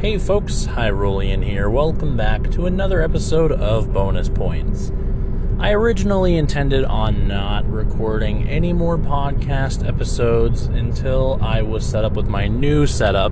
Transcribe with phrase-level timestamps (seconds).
[0.00, 1.68] Hey folks, Hyrulean here.
[1.68, 4.90] Welcome back to another episode of Bonus Points.
[5.58, 12.14] I originally intended on not recording any more podcast episodes until I was set up
[12.14, 13.30] with my new setup.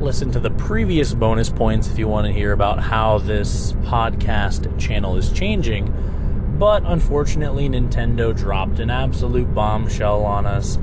[0.00, 4.76] Listen to the previous bonus points if you want to hear about how this podcast
[4.80, 5.94] channel is changing.
[6.58, 10.76] But unfortunately, Nintendo dropped an absolute bombshell on us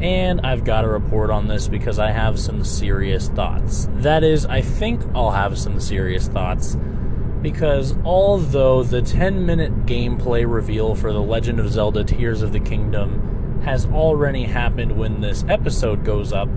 [0.00, 3.88] and I've got to report on this because I have some serious thoughts.
[3.96, 6.76] That is, I think I'll have some serious thoughts
[7.42, 12.60] because although the 10 minute gameplay reveal for The Legend of Zelda Tears of the
[12.60, 16.48] Kingdom has already happened when this episode goes up,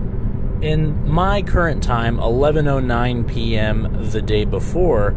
[0.62, 4.10] in my current time, 11:09 p.m.
[4.10, 5.14] the day before,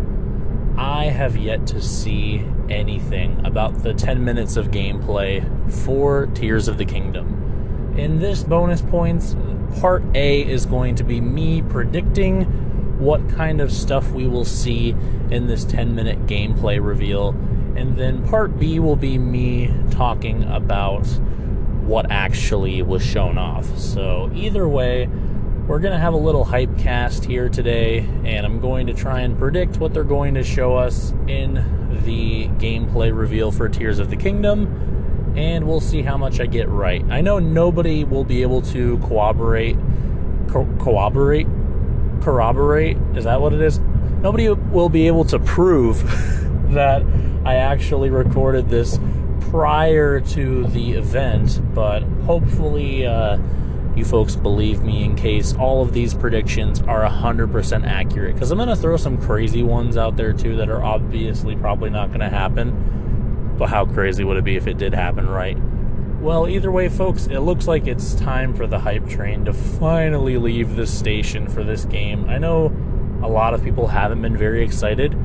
[0.78, 5.42] I have yet to see anything about the 10 minutes of gameplay
[5.72, 7.41] for Tears of the Kingdom.
[7.96, 9.36] In this bonus points,
[9.80, 12.44] part A is going to be me predicting
[13.00, 14.96] what kind of stuff we will see
[15.30, 17.30] in this 10 minute gameplay reveal.
[17.76, 21.06] And then part B will be me talking about
[21.84, 23.78] what actually was shown off.
[23.78, 25.10] So, either way,
[25.68, 29.22] we're going to have a little hype cast here today, and I'm going to try
[29.22, 34.10] and predict what they're going to show us in the gameplay reveal for Tears of
[34.10, 35.01] the Kingdom
[35.36, 37.04] and we'll see how much I get right.
[37.10, 39.78] I know nobody will be able to corroborate,
[40.50, 41.48] co- corroborate,
[42.22, 42.98] corroborate.
[43.16, 43.80] Is that what it is?
[44.22, 46.04] Nobody will be able to prove
[46.74, 47.04] that
[47.46, 49.00] I actually recorded this
[49.50, 53.06] prior to the event, but hopefully.
[53.06, 53.38] Uh,
[53.96, 58.34] you folks believe me in case all of these predictions are 100% accurate.
[58.34, 61.90] Because I'm going to throw some crazy ones out there too that are obviously probably
[61.90, 63.01] not going to happen.
[63.58, 65.58] But how crazy would it be if it did happen, right?
[66.22, 70.38] Well, either way, folks, it looks like it's time for the hype train to finally
[70.38, 72.30] leave the station for this game.
[72.30, 72.72] I know
[73.24, 75.16] a lot of people haven't been very excited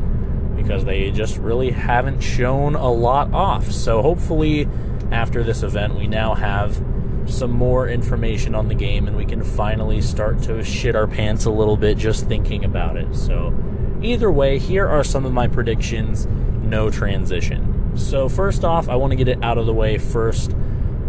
[0.57, 3.71] because they just really haven't shown a lot off.
[3.71, 4.67] So hopefully,
[5.11, 6.83] after this event, we now have
[7.27, 11.45] some more information on the game and we can finally start to shit our pants
[11.45, 13.15] a little bit just thinking about it.
[13.15, 13.55] So,
[14.03, 16.27] either way, here are some of my predictions.
[16.63, 17.76] No transition.
[17.97, 20.55] So, first off, I want to get it out of the way first.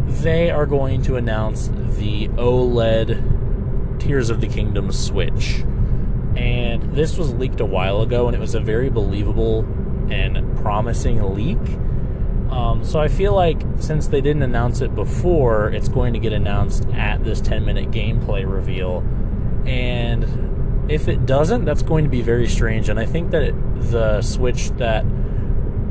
[0.08, 5.64] They are going to announce the OLED Tears of the Kingdom Switch.
[6.38, 9.60] And this was leaked a while ago, and it was a very believable
[10.10, 11.58] and promising leak.
[12.52, 16.32] Um, so I feel like since they didn't announce it before, it's going to get
[16.32, 19.00] announced at this 10 minute gameplay reveal.
[19.66, 22.88] And if it doesn't, that's going to be very strange.
[22.88, 23.56] And I think that it,
[23.92, 25.06] the Switch that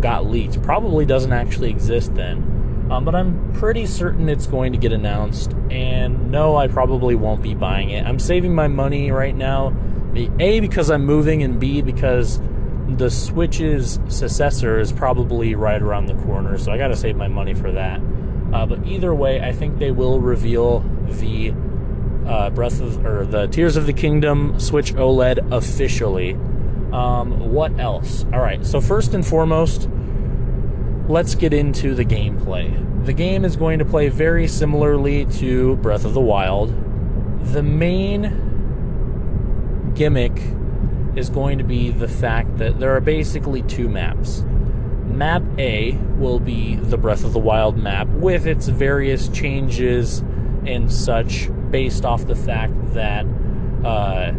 [0.00, 2.88] got leaked probably doesn't actually exist then.
[2.90, 5.52] Um, but I'm pretty certain it's going to get announced.
[5.70, 8.06] And no, I probably won't be buying it.
[8.06, 9.74] I'm saving my money right now.
[10.14, 12.40] A, because I'm moving, and B, because
[12.88, 16.56] the Switch's successor is probably right around the corner.
[16.58, 18.00] So I got to save my money for that.
[18.52, 21.52] Uh, but either way, I think they will reveal the
[22.26, 26.38] uh, Breath of or the Tears of the Kingdom Switch OLED officially
[26.96, 28.24] um, what else?
[28.32, 29.90] All right, so first and foremost,
[31.08, 33.04] let's get into the gameplay.
[33.04, 36.70] The game is going to play very similarly to Breath of the Wild.
[37.52, 38.44] The main
[39.94, 40.40] gimmick
[41.16, 44.42] is going to be the fact that there are basically two maps.
[45.04, 50.20] Map A will be the Breath of the Wild map with its various changes
[50.64, 53.26] and such based off the fact that
[53.84, 54.32] uh,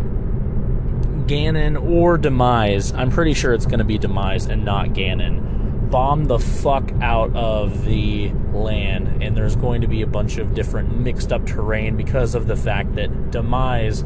[1.28, 6.26] Ganon or Demise, I'm pretty sure it's going to be Demise and not Ganon, bomb
[6.26, 10.98] the fuck out of the land, and there's going to be a bunch of different
[10.98, 14.06] mixed up terrain because of the fact that Demise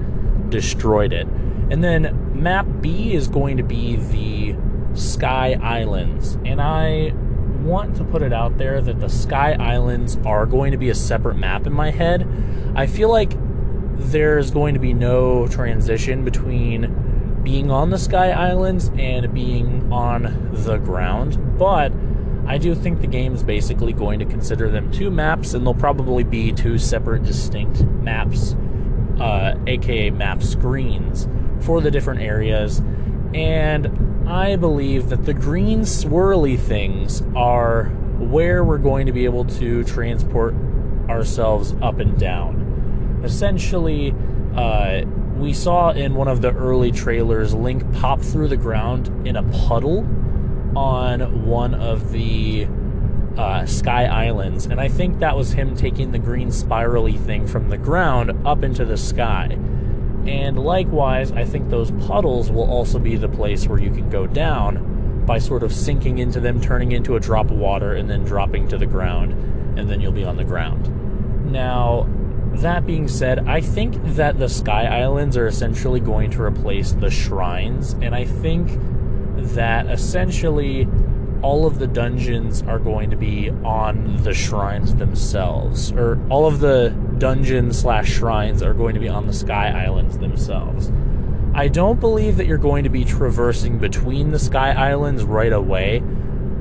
[0.49, 1.27] destroyed it.
[1.69, 4.55] And then map B is going to be the
[4.97, 7.13] Sky Islands, and I
[7.61, 10.95] want to put it out there that the Sky Islands are going to be a
[10.95, 12.27] separate map in my head.
[12.75, 13.33] I feel like
[13.93, 17.10] there's going to be no transition between
[17.43, 21.91] being on the Sky Islands and being on the ground, but
[22.47, 25.73] I do think the game is basically going to consider them two maps, and they'll
[25.73, 28.55] probably be two separate, distinct maps,
[29.19, 31.27] uh, aka map screens,
[31.59, 32.81] for the different areas.
[33.33, 37.85] And I believe that the green swirly things are
[38.19, 40.53] where we're going to be able to transport
[41.09, 43.21] ourselves up and down.
[43.23, 44.13] Essentially,
[44.55, 45.03] uh,
[45.41, 49.43] we saw in one of the early trailers Link pop through the ground in a
[49.67, 49.99] puddle
[50.75, 52.67] on one of the
[53.37, 57.69] uh, Sky Islands, and I think that was him taking the green spirally thing from
[57.69, 59.57] the ground up into the sky.
[60.27, 64.27] And likewise, I think those puddles will also be the place where you can go
[64.27, 68.23] down by sort of sinking into them, turning into a drop of water, and then
[68.23, 69.31] dropping to the ground,
[69.77, 71.51] and then you'll be on the ground.
[71.51, 72.07] Now,
[72.59, 77.09] that being said, I think that the Sky Islands are essentially going to replace the
[77.09, 78.69] shrines, and I think
[79.53, 80.87] that essentially
[81.41, 86.59] all of the dungeons are going to be on the shrines themselves, or all of
[86.59, 90.91] the dungeons slash shrines are going to be on the Sky Islands themselves.
[91.53, 96.01] I don't believe that you're going to be traversing between the Sky Islands right away.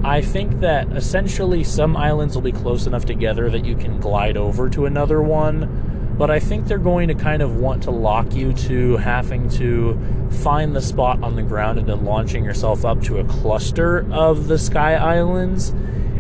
[0.03, 4.37] I think that essentially some islands will be close enough together that you can glide
[4.37, 8.35] over to another one, but I think they're going to kind of want to lock
[8.35, 9.99] you to having to
[10.43, 14.49] find the spot on the ground and then launching yourself up to a cluster of
[14.49, 15.71] the Sky Islands,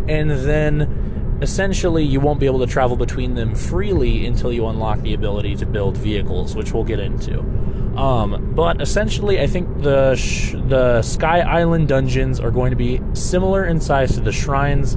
[0.08, 0.99] and then
[1.42, 5.56] essentially you won't be able to travel between them freely until you unlock the ability
[5.56, 7.40] to build vehicles, which we'll get into.
[7.96, 13.00] Um, but essentially, I think the sh- the Sky Island dungeons are going to be
[13.14, 14.96] similar in size to the shrines,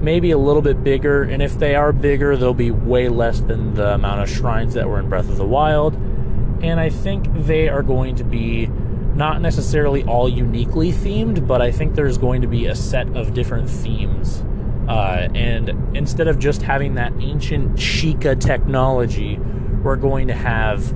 [0.00, 1.22] maybe a little bit bigger.
[1.22, 4.88] And if they are bigger, they'll be way less than the amount of shrines that
[4.88, 5.94] were in Breath of the Wild.
[6.62, 8.66] And I think they are going to be
[9.14, 13.34] not necessarily all uniquely themed, but I think there's going to be a set of
[13.34, 14.42] different themes.
[14.90, 19.38] Uh, and instead of just having that ancient Sheikah technology,
[19.84, 20.92] we're going to have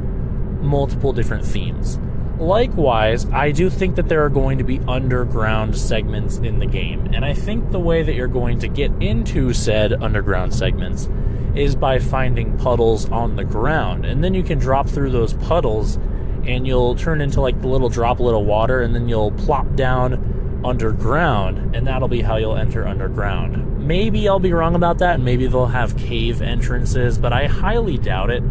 [0.61, 2.01] multiple different themes.
[2.41, 7.07] Likewise, I do think that there are going to be underground segments in the game,
[7.15, 11.09] and I think the way that you're going to get into said underground segments
[11.55, 16.01] is by finding puddles on the ground, and then you can drop through those puddles
[16.45, 20.34] and you'll turn into like the little droplet of water, and then you'll plop down
[20.65, 23.87] underground, and that'll be how you'll enter underground.
[23.87, 27.99] Maybe I'll be wrong about that, and maybe they'll have cave entrances, but I highly
[27.99, 28.43] doubt it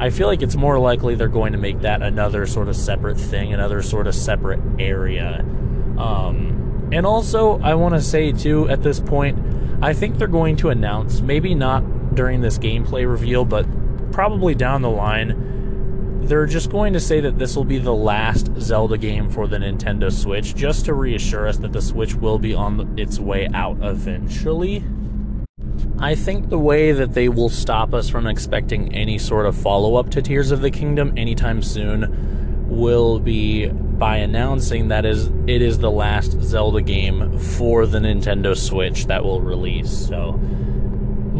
[0.00, 3.20] I feel like it's more likely they're going to make that another sort of separate
[3.20, 5.40] thing, another sort of separate area.
[5.98, 9.38] Um, and also, I want to say too, at this point,
[9.82, 13.66] I think they're going to announce, maybe not during this gameplay reveal, but
[14.10, 15.59] probably down the line,
[16.22, 19.56] they're just going to say that this will be the last Zelda game for the
[19.56, 23.78] Nintendo Switch, just to reassure us that the Switch will be on its way out
[23.82, 24.84] eventually.
[25.98, 29.96] I think the way that they will stop us from expecting any sort of follow
[29.96, 35.60] up to Tears of the Kingdom anytime soon will be by announcing that is it
[35.60, 39.90] is the last Zelda game for the Nintendo Switch that will release.
[39.90, 40.40] So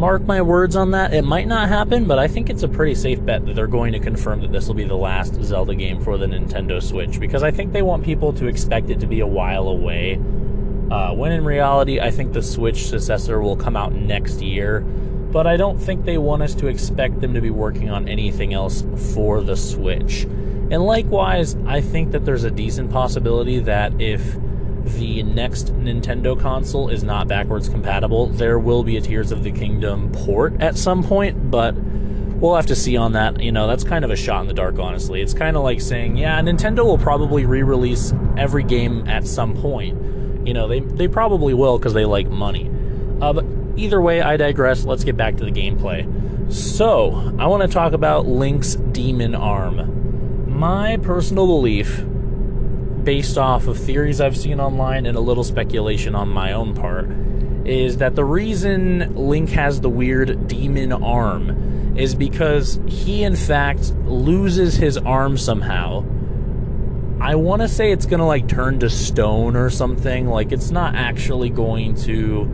[0.01, 1.13] mark my words on that.
[1.13, 3.93] It might not happen, but I think it's a pretty safe bet that they're going
[3.93, 7.43] to confirm that this will be the last Zelda game for the Nintendo Switch because
[7.43, 10.15] I think they want people to expect it to be a while away
[10.89, 15.45] uh, when in reality, I think the Switch successor will come out next year, but
[15.45, 18.83] I don't think they want us to expect them to be working on anything else
[19.13, 20.23] for the Switch.
[20.23, 24.35] And likewise, I think that there's a decent possibility that if
[24.85, 29.51] the next Nintendo console is not backwards compatible, there will be a Tears of the
[29.51, 31.75] Kingdom port at some point, but
[32.41, 33.41] we'll have to see on that.
[33.41, 35.21] You know, that's kind of a shot in the dark, honestly.
[35.21, 39.55] It's kind of like saying, yeah, Nintendo will probably re release every game at some
[39.55, 40.47] point.
[40.47, 42.69] You know, they, they probably will because they like money.
[43.21, 43.45] Uh, but
[43.77, 44.85] either way, I digress.
[44.85, 46.51] Let's get back to the gameplay.
[46.51, 50.49] So, I want to talk about Link's Demon Arm.
[50.59, 52.03] My personal belief,
[53.03, 57.09] based off of theories I've seen online and a little speculation on my own part,
[57.65, 63.93] is that the reason Link has the weird demon arm is because he, in fact,
[64.05, 66.03] loses his arm somehow
[67.21, 70.27] I want to say it's going to like turn to stone or something.
[70.27, 72.45] Like it's not actually going to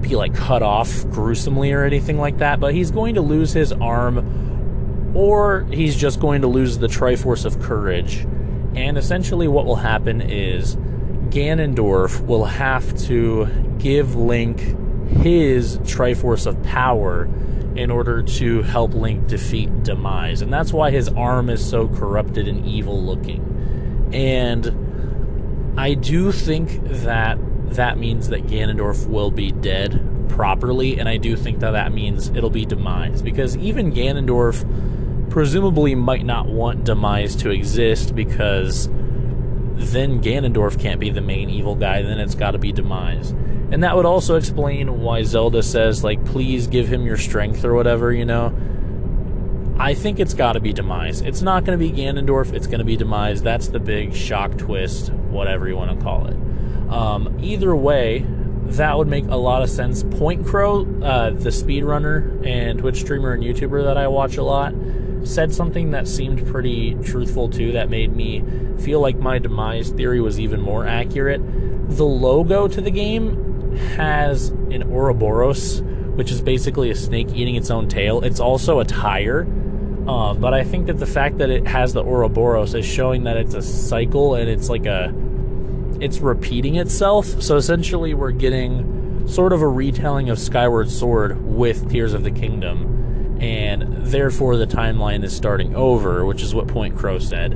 [0.00, 3.70] be like cut off gruesomely or anything like that, but he's going to lose his
[3.70, 8.26] arm or he's just going to lose the Triforce of Courage.
[8.74, 10.76] And essentially, what will happen is
[11.30, 13.46] Ganondorf will have to
[13.78, 14.60] give Link
[15.08, 17.28] his Triforce of Power
[17.76, 20.42] in order to help Link defeat Demise.
[20.42, 24.10] And that's why his arm is so corrupted and evil looking.
[24.12, 27.38] And I do think that
[27.74, 32.28] that means that Ganondorf will be dead properly, and I do think that that means
[32.30, 33.22] it'll be Demise.
[33.22, 34.64] Because even Ganondorf
[35.38, 41.76] presumably might not want Demise to exist because then Ganondorf can't be the main evil
[41.76, 43.30] guy, then it's got to be Demise.
[43.70, 47.72] And that would also explain why Zelda says, like, please give him your strength or
[47.74, 48.52] whatever, you know?
[49.78, 51.20] I think it's got to be Demise.
[51.20, 52.52] It's not going to be Ganondorf.
[52.52, 53.40] It's going to be Demise.
[53.40, 56.34] That's the big shock twist, whatever you want to call it.
[56.90, 58.26] Um, either way,
[58.70, 60.02] that would make a lot of sense.
[60.02, 64.74] Point Crow, uh, the speedrunner and Twitch streamer and YouTuber that I watch a lot,
[65.24, 68.44] said something that seemed pretty truthful too, that made me
[68.78, 71.40] feel like my demise theory was even more accurate.
[71.90, 77.70] The logo to the game has an Ouroboros, which is basically a snake eating its
[77.70, 78.22] own tail.
[78.22, 79.46] It's also a tire.
[80.06, 83.36] Uh, but I think that the fact that it has the Ouroboros is showing that
[83.36, 85.12] it's a cycle and it's like a
[86.00, 87.26] it's repeating itself.
[87.42, 92.30] So essentially, we're getting sort of a retelling of Skyward Sword with Tears of the
[92.30, 92.97] Kingdom,
[93.40, 97.52] and therefore the timeline is starting over, which is what Point Crow said.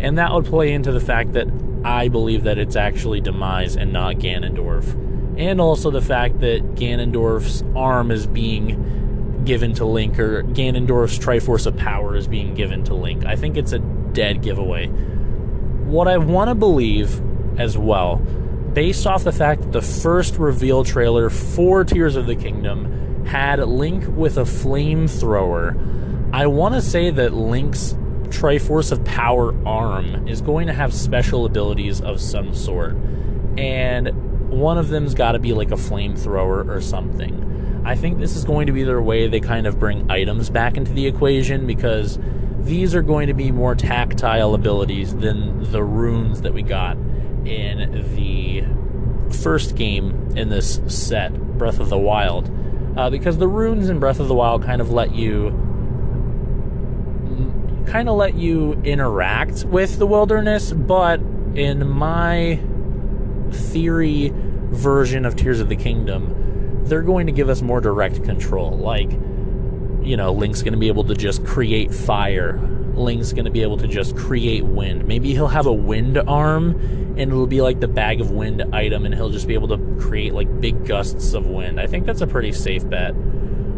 [0.00, 1.48] And that would play into the fact that
[1.84, 5.38] I believe that it's actually Demise and not Ganondorf.
[5.38, 11.66] And also the fact that Ganondorf's arm is being given to Link, or Ganondorf's Triforce
[11.66, 13.24] of Power is being given to Link.
[13.24, 14.86] I think it's a dead giveaway.
[14.86, 17.20] What I want to believe
[17.58, 22.36] as well, based off the fact that the first reveal trailer for Tears of the
[22.36, 26.32] Kingdom had Link with a flamethrower.
[26.32, 27.94] I want to say that Link's
[28.28, 32.96] Triforce of Power arm is going to have special abilities of some sort.
[33.58, 37.82] And one of them's got to be like a flamethrower or something.
[37.84, 40.76] I think this is going to be their way they kind of bring items back
[40.76, 42.18] into the equation because
[42.60, 46.96] these are going to be more tactile abilities than the runes that we got
[47.44, 48.64] in the
[49.34, 52.50] first game in this set, Breath of the Wild,
[52.96, 55.50] uh, because the runes in Breath of the Wild kind of let you
[57.86, 61.20] kind of let you interact with the wilderness, but
[61.54, 62.58] in my
[63.50, 68.78] theory version of Tears of the Kingdom, they're going to give us more direct control.
[68.78, 72.58] Like, you know, Link's going to be able to just create fire
[72.94, 75.06] Link's going to be able to just create wind.
[75.06, 76.70] Maybe he'll have a wind arm
[77.16, 79.78] and it'll be like the bag of wind item and he'll just be able to
[80.00, 81.80] create like big gusts of wind.
[81.80, 83.14] I think that's a pretty safe bet.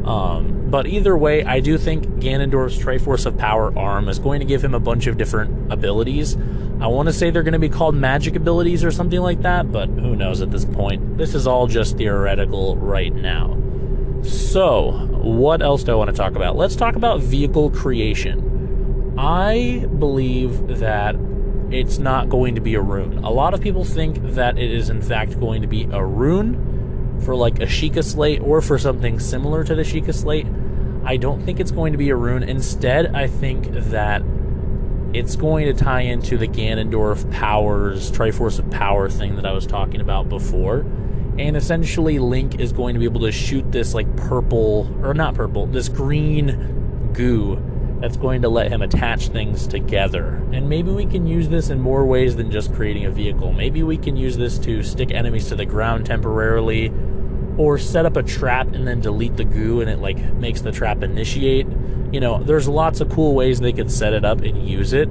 [0.05, 4.47] Um, but either way, I do think Ganondorf's Triforce of Power arm is going to
[4.47, 6.37] give him a bunch of different abilities.
[6.81, 9.73] I want to say they're going to be called magic abilities or something like that,
[9.73, 11.17] but who knows at this point.
[11.17, 13.59] This is all just theoretical right now.
[14.23, 14.93] So,
[15.23, 16.57] what else do I want to talk about?
[16.57, 18.54] Let's talk about vehicle creation.
[19.17, 21.17] I believe that
[21.71, 23.19] it's not going to be a rune.
[23.19, 27.21] A lot of people think that it is in fact going to be a rune
[27.25, 30.47] for like a Sheikah Slate or for something similar to the Sheikah Slate.
[31.05, 32.43] I don't think it's going to be a rune.
[32.43, 34.23] Instead, I think that
[35.13, 39.67] it's going to tie into the Ganondorf powers, Triforce of Power thing that I was
[39.67, 40.81] talking about before.
[41.39, 45.35] And essentially, Link is going to be able to shoot this like purple, or not
[45.35, 47.57] purple, this green goo
[48.05, 50.35] that's going to let him attach things together.
[50.53, 53.51] And maybe we can use this in more ways than just creating a vehicle.
[53.55, 56.93] Maybe we can use this to stick enemies to the ground temporarily
[57.57, 60.71] or set up a trap and then delete the goo and it like makes the
[60.71, 61.67] trap initiate.
[62.13, 65.09] You know, there's lots of cool ways they could set it up and use it.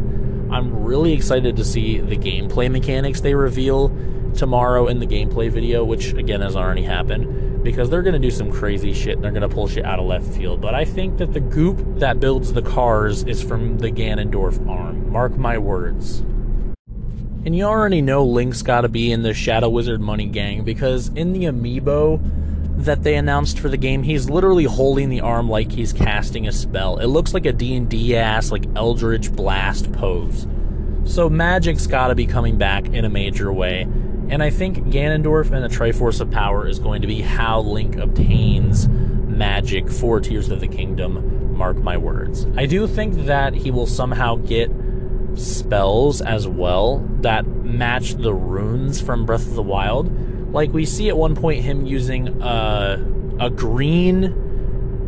[0.52, 3.90] I'm really excited to see the gameplay mechanics they reveal
[4.36, 8.32] tomorrow in the gameplay video, which again has already happened, because they're going to do
[8.32, 10.62] some crazy shit and they're going to pull shit out of left field.
[10.62, 15.12] But I think that the goop that builds the cars is from the Ganondorf arm.
[15.12, 16.20] Mark my words.
[17.46, 21.10] And you already know Link's got to be in the Shadow Wizard Money Gang because
[21.10, 22.22] in the amiibo
[22.86, 26.52] that they announced for the game, he's literally holding the arm like he's casting a
[26.52, 27.00] spell.
[27.00, 30.48] It looks like a D&D ass like Eldritch Blast pose.
[31.06, 33.88] So magic's got to be coming back in a major way.
[34.30, 37.98] And I think Ganondorf and the Triforce of Power is going to be how Link
[37.98, 41.56] obtains magic for Tears of the Kingdom.
[41.56, 42.48] Mark my words.
[42.58, 44.72] I do think that he will somehow get
[45.36, 50.12] spells as well that match the runes from Breath of the Wild.
[50.52, 53.04] Like we see at one point him using a,
[53.40, 54.40] a green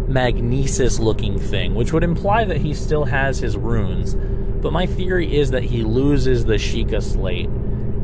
[0.07, 4.15] magnesis looking thing, which would imply that he still has his runes.
[4.61, 7.49] But my theory is that he loses the Sheikah Slate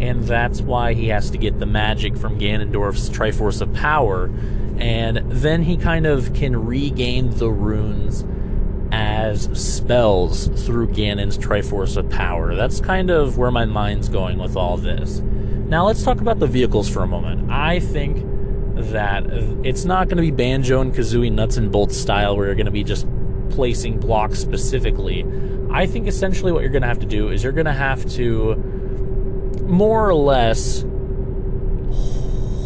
[0.01, 4.31] and that's why he has to get the magic from Ganondorf's Triforce of Power,
[4.77, 8.25] and then he kind of can regain the runes
[8.91, 12.55] as spells through Ganon's Triforce of Power.
[12.55, 15.20] That's kind of where my mind's going with all this.
[15.20, 17.51] Now let's talk about the vehicles for a moment.
[17.51, 18.25] I think
[18.91, 19.25] that
[19.63, 22.65] it's not going to be Banjo and Kazooie nuts and bolts style where you're going
[22.65, 23.08] to be just
[23.51, 25.25] placing blocks specifically.
[25.70, 28.10] I think essentially what you're going to have to do is you're going to have
[28.13, 28.70] to
[29.71, 30.83] more or less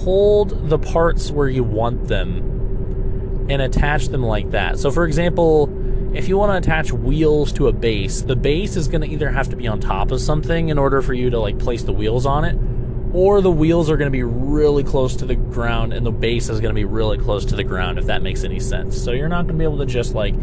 [0.04, 4.80] hold the parts where you want them and attach them like that.
[4.80, 5.70] So, for example,
[6.16, 9.30] if you want to attach wheels to a base, the base is going to either
[9.30, 11.94] have to be on top of something in order for you to like place the
[11.94, 12.58] wheels on it,
[13.14, 16.50] or the wheels are going to be really close to the ground and the base
[16.50, 19.00] is going to be really close to the ground if that makes any sense.
[19.02, 20.34] So you're not going to be able to just like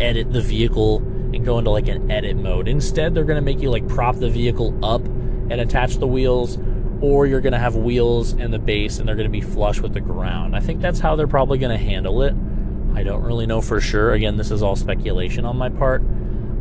[0.00, 2.68] edit the vehicle and go into like an edit mode.
[2.68, 5.02] Instead, they're going to make you like prop the vehicle up
[5.50, 6.58] and attach the wheels,
[7.00, 9.80] or you're going to have wheels and the base and they're going to be flush
[9.80, 10.56] with the ground.
[10.56, 12.34] I think that's how they're probably going to handle it.
[12.94, 14.12] I don't really know for sure.
[14.12, 16.02] Again, this is all speculation on my part.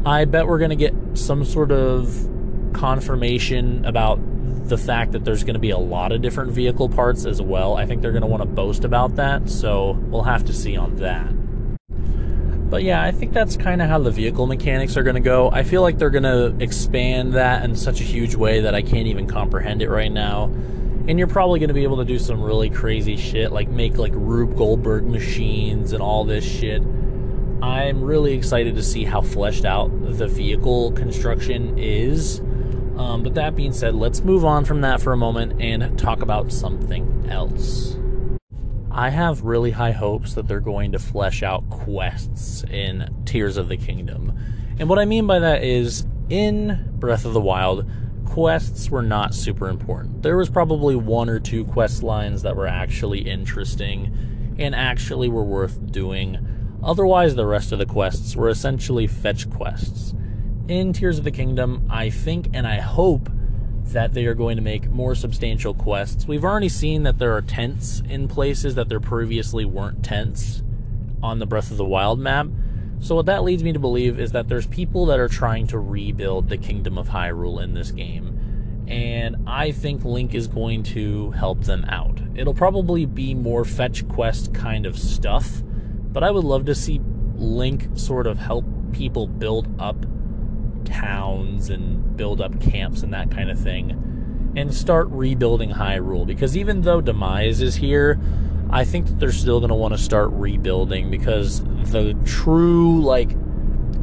[0.05, 2.29] I bet we're going to get some sort of
[2.73, 4.19] confirmation about
[4.67, 7.75] the fact that there's going to be a lot of different vehicle parts as well.
[7.75, 10.77] I think they're going to want to boast about that, so we'll have to see
[10.77, 11.36] on that.
[12.69, 15.49] But yeah, I think that's kind of how the vehicle mechanics are going to go.
[15.51, 18.81] I feel like they're going to expand that in such a huge way that I
[18.81, 20.45] can't even comprehend it right now.
[21.07, 23.97] And you're probably going to be able to do some really crazy shit, like make
[23.97, 26.81] like Rube Goldberg machines and all this shit.
[27.61, 32.39] I'm really excited to see how fleshed out the vehicle construction is.
[32.97, 36.21] Um, but that being said, let's move on from that for a moment and talk
[36.21, 37.95] about something else.
[38.97, 43.69] I have really high hopes that they're going to flesh out quests in Tears of
[43.69, 44.35] the Kingdom.
[44.79, 47.87] And what I mean by that is in Breath of the Wild,
[48.25, 50.23] quests were not super important.
[50.23, 55.43] There was probably one or two quest lines that were actually interesting and actually were
[55.43, 56.79] worth doing.
[56.83, 60.15] Otherwise, the rest of the quests were essentially fetch quests.
[60.67, 63.29] In Tears of the Kingdom, I think and I hope
[63.93, 66.27] that they are going to make more substantial quests.
[66.27, 70.63] We've already seen that there are tents in places that there previously weren't tents
[71.21, 72.47] on the Breath of the Wild map.
[72.99, 75.79] So, what that leads me to believe is that there's people that are trying to
[75.79, 78.85] rebuild the Kingdom of Hyrule in this game.
[78.87, 82.19] And I think Link is going to help them out.
[82.35, 85.61] It'll probably be more fetch quest kind of stuff,
[86.11, 87.01] but I would love to see
[87.35, 90.05] Link sort of help people build up
[90.87, 96.25] towns and build up camps and that kind of thing and start rebuilding Hyrule.
[96.25, 98.19] Because even though Demise is here,
[98.69, 103.29] I think that they're still going to want to start rebuilding because the true, like,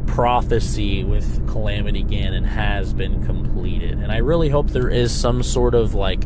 [0.07, 3.99] prophecy with Calamity Ganon has been completed.
[3.99, 6.25] And I really hope there is some sort of, like,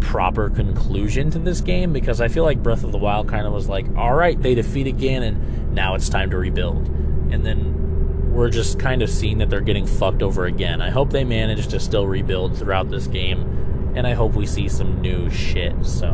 [0.00, 3.52] proper conclusion to this game because I feel like Breath of the Wild kind of
[3.52, 6.86] was like, all right, they defeated Ganon, now it's time to rebuild.
[7.30, 7.87] And then
[8.30, 10.80] we're just kind of seeing that they're getting fucked over again.
[10.80, 14.68] I hope they manage to still rebuild throughout this game, and I hope we see
[14.68, 15.74] some new shit.
[15.84, 16.08] So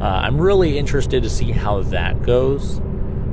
[0.00, 2.78] uh, I'm really interested to see how that goes.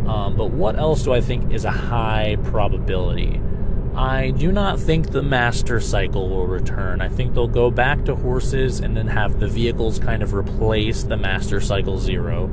[0.08, 3.41] Um, but what else do I think is a high probability?
[3.95, 7.01] I do not think the Master Cycle will return.
[7.01, 11.03] I think they'll go back to horses and then have the vehicles kind of replace
[11.03, 12.43] the Master Cycle Zero.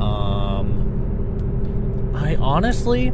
[0.00, 0.82] Um,
[2.16, 3.12] I honestly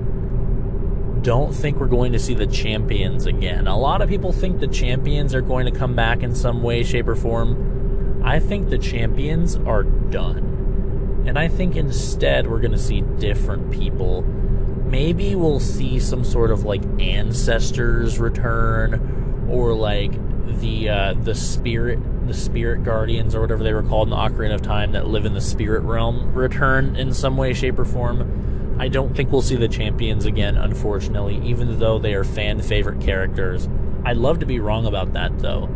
[1.23, 3.67] don't think we're going to see the champions again.
[3.67, 6.83] A lot of people think the champions are going to come back in some way,
[6.83, 8.23] shape, or form.
[8.25, 11.25] I think the champions are done.
[11.27, 14.23] And I think instead we're going to see different people.
[14.23, 20.13] Maybe we'll see some sort of like ancestors return or like
[20.61, 24.55] the uh, the spirit the spirit guardians or whatever they were called in the Ocarina
[24.55, 28.52] of Time that live in the spirit realm return in some way, shape, or form.
[28.83, 33.01] I don't think we'll see the champions again, unfortunately, even though they are fan favorite
[33.01, 33.69] characters.
[34.05, 35.67] I'd love to be wrong about that, though.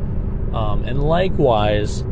[0.52, 2.02] Um, and likewise,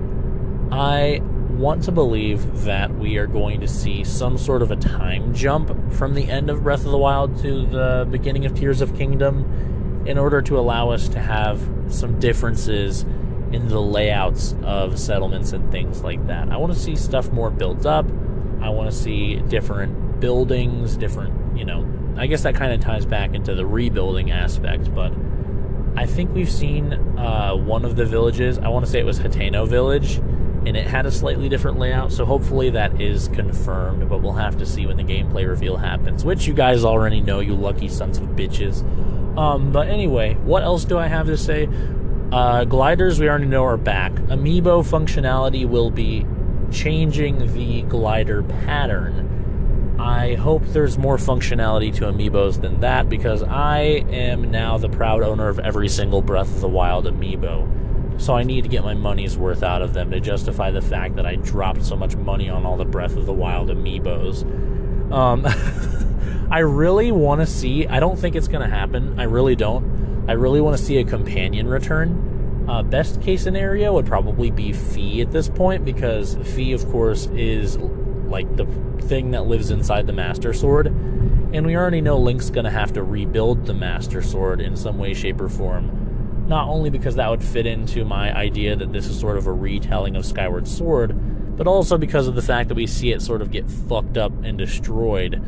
[0.70, 5.34] I want to believe that we are going to see some sort of a time
[5.34, 8.96] jump from the end of Breath of the Wild to the beginning of Tears of
[8.96, 13.02] Kingdom in order to allow us to have some differences
[13.50, 16.50] in the layouts of settlements and things like that.
[16.50, 18.06] I want to see stuff more built up.
[18.60, 23.04] I want to see different buildings, different, you know, I guess that kind of ties
[23.04, 25.12] back into the rebuilding aspect, but
[25.96, 28.58] I think we've seen uh, one of the villages.
[28.58, 30.14] I want to say it was Hateno Village,
[30.64, 32.10] and it had a slightly different layout.
[32.10, 36.24] So hopefully that is confirmed, but we'll have to see when the gameplay reveal happens,
[36.24, 38.80] which you guys already know, you lucky sons of bitches.
[39.36, 41.68] Um, but anyway, what else do I have to say?
[42.32, 44.12] Uh, gliders we already know are back.
[44.12, 46.24] Amiibo functionality will be
[46.72, 49.32] changing the glider pattern
[49.98, 53.78] I hope there's more functionality to amiibos than that because I
[54.10, 58.20] am now the proud owner of every single Breath of the Wild amiibo.
[58.20, 61.16] So I need to get my money's worth out of them to justify the fact
[61.16, 64.42] that I dropped so much money on all the Breath of the Wild amiibos.
[65.12, 65.46] Um,
[66.50, 69.18] I really want to see, I don't think it's going to happen.
[69.18, 70.24] I really don't.
[70.28, 72.66] I really want to see a companion return.
[72.68, 77.26] Uh, best case scenario would probably be Fi at this point because Fi, of course,
[77.26, 77.76] is
[78.34, 78.66] like the
[79.06, 80.88] thing that lives inside the Master Sword.
[80.88, 84.98] And we already know Link's going to have to rebuild the Master Sword in some
[84.98, 86.44] way, shape, or form.
[86.48, 89.52] Not only because that would fit into my idea that this is sort of a
[89.52, 93.40] retelling of Skyward Sword, but also because of the fact that we see it sort
[93.40, 95.40] of get fucked up and destroyed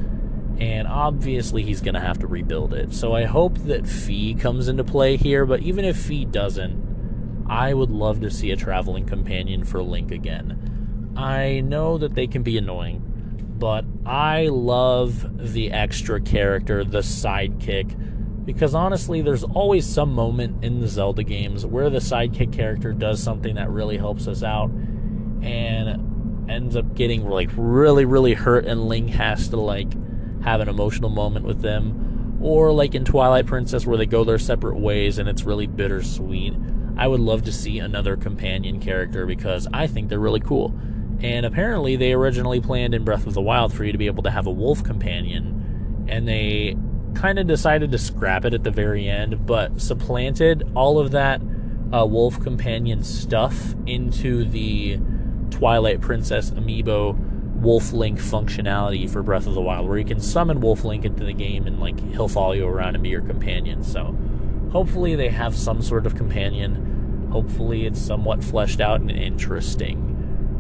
[0.59, 2.94] and obviously he's going to have to rebuild it.
[2.94, 7.75] So I hope that Fi comes into play here, but even if Fi doesn't, I
[7.75, 10.76] would love to see a traveling companion for Link again.
[11.17, 13.03] I know that they can be annoying,
[13.59, 20.81] but I love the extra character, the sidekick, because honestly, there's always some moment in
[20.81, 24.71] the Zelda games where the sidekick character does something that really helps us out
[25.43, 29.93] and ends up getting like really, really hurt, and Link has to like
[30.43, 34.39] have an emotional moment with them, or like in Twilight Princess where they go their
[34.39, 36.55] separate ways and it's really bittersweet.
[36.99, 40.79] I would love to see another companion character because I think they're really cool.
[41.21, 44.23] And apparently, they originally planned in Breath of the Wild for you to be able
[44.25, 46.77] to have a wolf companion, and they
[47.15, 51.41] kind of decided to scrap it at the very end, but supplanted all of that
[51.93, 54.99] uh, wolf companion stuff into the
[55.51, 57.19] Twilight Princess amiibo
[57.57, 61.25] Wolf Link functionality for Breath of the Wild, where you can summon Wolf Link into
[61.25, 63.83] the game and like he'll follow you around and be your companion.
[63.83, 64.15] So
[64.73, 67.29] hopefully they have some sort of companion.
[67.33, 70.16] Hopefully it's somewhat fleshed out and interesting.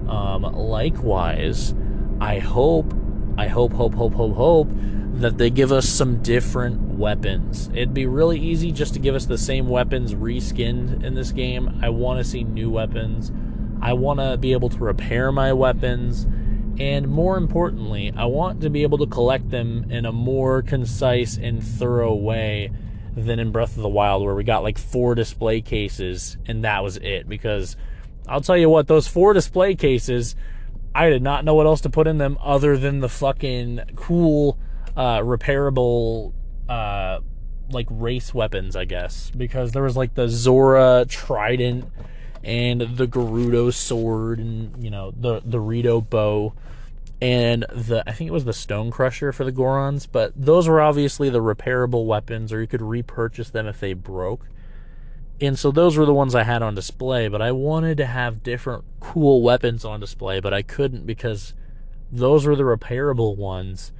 [0.08, 1.74] Um, likewise,
[2.20, 2.92] I hope,
[3.36, 4.68] I hope, hope, hope, hope, hope
[5.14, 7.68] that they give us some different weapons.
[7.68, 11.80] It'd be really easy just to give us the same weapons reskinned in this game.
[11.82, 13.32] I want to see new weapons.
[13.80, 16.26] I want to be able to repair my weapons
[16.78, 21.38] and more importantly, I want to be able to collect them in a more concise
[21.38, 22.70] and thorough way
[23.16, 26.82] than in Breath of the Wild, where we got like four display cases and that
[26.82, 27.28] was it.
[27.28, 27.76] Because
[28.28, 30.36] I'll tell you what, those four display cases,
[30.94, 34.58] I did not know what else to put in them other than the fucking cool,
[34.96, 36.32] uh, repairable,
[36.68, 37.20] uh,
[37.70, 39.30] like race weapons, I guess.
[39.30, 41.90] Because there was like the Zora Trident
[42.42, 46.52] and the Gerudo sword and you know the the Rito bow
[47.20, 50.80] and the I think it was the Stone Crusher for the Gorons, but those were
[50.80, 54.46] obviously the repairable weapons, or you could repurchase them if they broke.
[55.40, 58.42] And so those were the ones I had on display, but I wanted to have
[58.42, 61.52] different cool weapons on display, but I couldn't because
[62.10, 63.92] those were the repairable ones,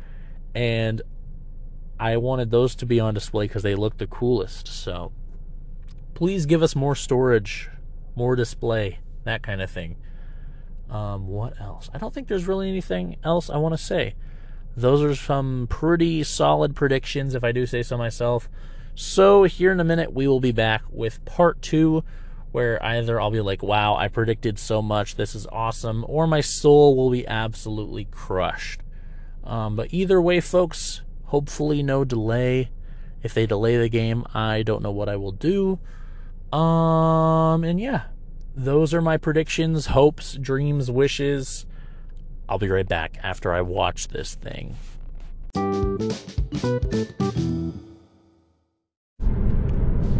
[0.55, 1.03] and
[2.01, 4.68] I wanted those to be on display because they looked the coolest.
[4.68, 5.12] So
[6.14, 7.68] please give us more storage
[8.16, 9.96] more display, that kind of thing.
[10.90, 11.90] Um, what else?
[11.92, 14.14] I don't think there's really anything else I want to say.
[14.77, 18.49] Those are some pretty solid predictions, if I do say so myself.
[18.98, 22.02] So, here in a minute, we will be back with part two,
[22.50, 26.40] where either I'll be like, wow, I predicted so much, this is awesome, or my
[26.40, 28.80] soul will be absolutely crushed.
[29.44, 32.70] Um, but either way, folks, hopefully no delay.
[33.22, 35.78] If they delay the game, I don't know what I will do.
[36.50, 38.04] Um, and yeah,
[38.54, 41.66] those are my predictions, hopes, dreams, wishes.
[42.48, 44.76] I'll be right back after I watch this thing.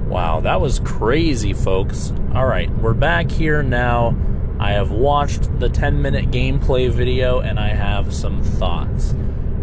[0.06, 2.12] Wow, that was crazy, folks.
[2.32, 4.16] All right, we're back here now.
[4.60, 9.14] I have watched the 10 minute gameplay video and I have some thoughts.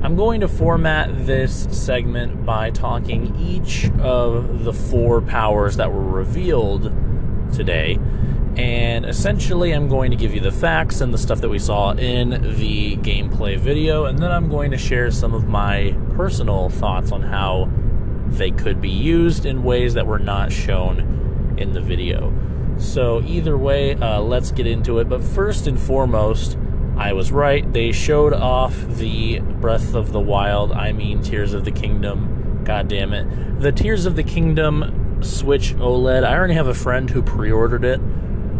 [0.01, 6.03] I'm going to format this segment by talking each of the four powers that were
[6.03, 6.91] revealed
[7.53, 7.97] today.
[8.58, 11.91] And essentially, I'm going to give you the facts and the stuff that we saw
[11.91, 17.13] in the gameplay video, and then I'm going to share some of my personal thoughts
[17.13, 17.69] on how
[18.38, 22.34] they could be used in ways that were not shown in the video.
[22.78, 25.08] So, either way, uh, let's get into it.
[25.08, 26.58] But first and foremost,
[26.98, 27.72] I was right.
[27.72, 32.62] They showed off the Breath of the Wild, I mean Tears of the Kingdom.
[32.63, 33.62] God damn it.
[33.62, 36.24] The Tears of the Kingdom Switch OLED.
[36.24, 38.00] I already have a friend who pre ordered it.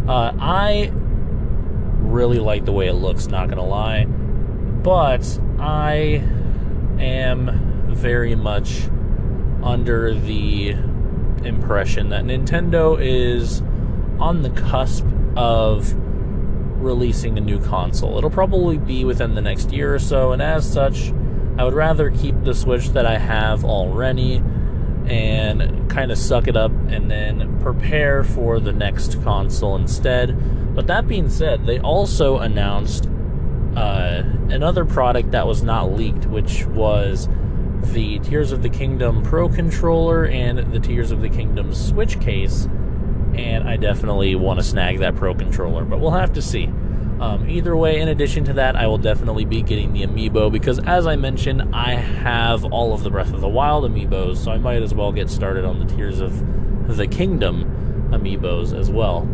[0.07, 4.05] Uh, I really like the way it looks, not gonna lie.
[4.05, 6.23] But I
[6.99, 8.83] am very much
[9.63, 10.69] under the
[11.43, 13.62] impression that Nintendo is
[14.19, 15.93] on the cusp of
[16.82, 18.17] releasing a new console.
[18.17, 21.12] It'll probably be within the next year or so, and as such,
[21.58, 24.41] I would rather keep the Switch that I have already
[25.06, 30.76] and kind of suck it up and then prepare for the next console instead.
[30.76, 33.08] But that being said, they also announced
[33.76, 37.28] uh, another product that was not leaked, which was
[37.91, 42.67] the Tears of the Kingdom Pro controller and the Tears of the Kingdom Switch case
[43.35, 46.65] and I definitely want to snag that Pro controller, but we'll have to see.
[46.65, 50.79] Um, either way, in addition to that, I will definitely be getting the amiibo because,
[50.79, 54.57] as I mentioned, I have all of the Breath of the Wild amiibos, so I
[54.57, 59.27] might as well get started on the Tears of the Kingdom amiibos as well.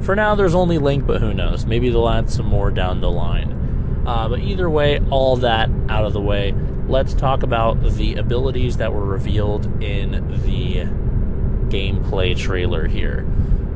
[0.00, 1.66] For now, there's only Link, but who knows?
[1.66, 4.04] Maybe they'll add some more down the line.
[4.06, 6.54] Uh, but either way, all that out of the way,
[6.88, 10.12] let's talk about the abilities that were revealed in
[10.44, 10.84] the
[11.70, 13.26] gameplay trailer here.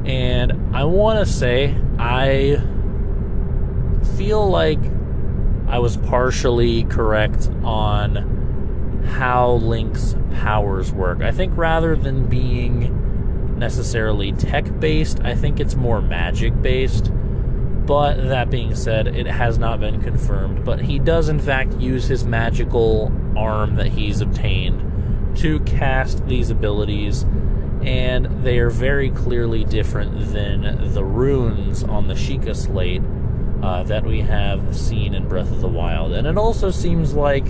[0.04, 2.62] And I want to say, I
[4.16, 4.78] feel like
[5.68, 11.20] I was partially correct on how Link's powers work.
[11.20, 17.12] I think rather than being necessarily tech based, I think it's more magic based.
[17.90, 20.64] But that being said, it has not been confirmed.
[20.64, 26.50] But he does, in fact, use his magical arm that he's obtained to cast these
[26.50, 27.24] abilities,
[27.82, 33.02] and they are very clearly different than the runes on the Sheikah slate
[33.60, 36.12] uh, that we have seen in Breath of the Wild.
[36.12, 37.44] And it also seems like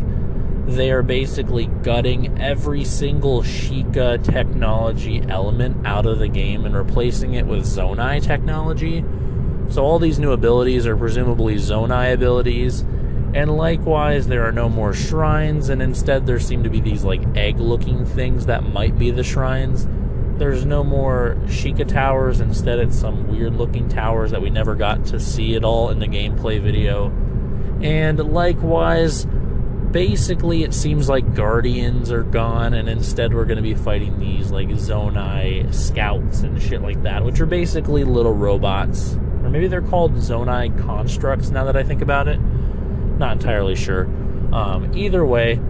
[0.67, 7.35] they are basically gutting every single Sheikah technology element out of the game and replacing
[7.35, 9.05] it with Zonai technology
[9.71, 12.81] so all these new abilities are presumably Zonai abilities,
[13.35, 17.23] and likewise there are no more shrines, and instead there seem to be these like
[17.37, 19.87] egg-looking things that might be the shrines.
[20.39, 25.21] There's no more Sheikah towers, instead it's some weird-looking towers that we never got to
[25.21, 27.09] see at all in the gameplay video.
[27.81, 29.27] And likewise,
[29.93, 34.53] basically it seems like guardians are gone and instead we're going to be fighting these
[34.53, 39.83] like zonai scouts and shit like that which are basically little robots or maybe they're
[39.83, 42.39] called Zonai constructs now that I think about it.
[42.39, 44.05] Not entirely sure.
[44.53, 45.61] Um, either way,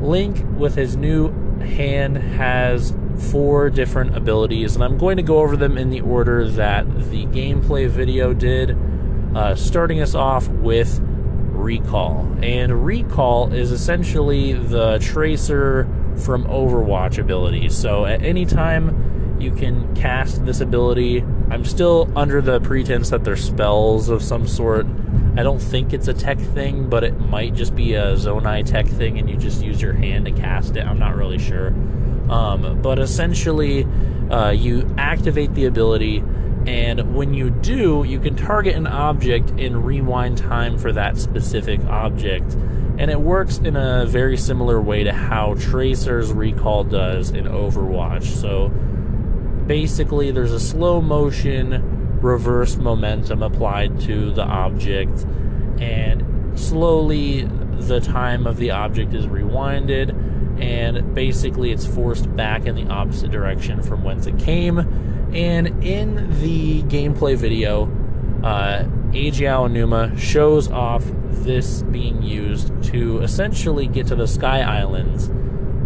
[0.00, 2.94] Link with his new hand has
[3.32, 7.26] four different abilities, and I'm going to go over them in the order that the
[7.26, 8.76] gameplay video did,
[9.34, 12.36] uh, starting us off with Recall.
[12.42, 17.68] And Recall is essentially the Tracer from Overwatch ability.
[17.68, 19.07] So at any time
[19.40, 24.46] you can cast this ability I'm still under the pretense that they're spells of some
[24.46, 24.86] sort.
[25.36, 28.86] I don't think it's a tech thing, but it might just be a Zonai tech
[28.86, 30.84] thing and you just use your hand to cast it.
[30.84, 31.68] I'm not really sure.
[32.28, 33.86] Um, but essentially,
[34.30, 36.22] uh, you activate the ability,
[36.66, 41.82] and when you do, you can target an object and rewind time for that specific
[41.86, 42.52] object.
[42.98, 48.24] And it works in a very similar way to how Tracer's Recall does in Overwatch.
[48.24, 48.70] So
[49.68, 55.24] basically there's a slow motion reverse momentum applied to the object
[55.78, 57.42] and slowly
[57.82, 60.10] the time of the object is rewinded
[60.60, 64.78] and basically it's forced back in the opposite direction from whence it came.
[65.32, 67.84] And in the gameplay video
[68.42, 75.28] uh, Eiji Aonuma shows off this being used to essentially get to the Sky Islands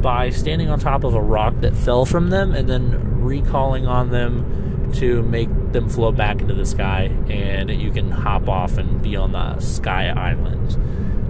[0.02, 4.10] by standing on top of a rock that fell from them and then recalling on
[4.10, 9.00] them to make them float back into the sky and you can hop off and
[9.00, 10.76] be on the sky island.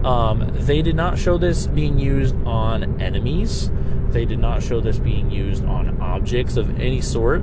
[0.04, 3.70] Um, they did not show this being used on enemies.
[4.08, 7.42] They did not show this being used on objects of any sort.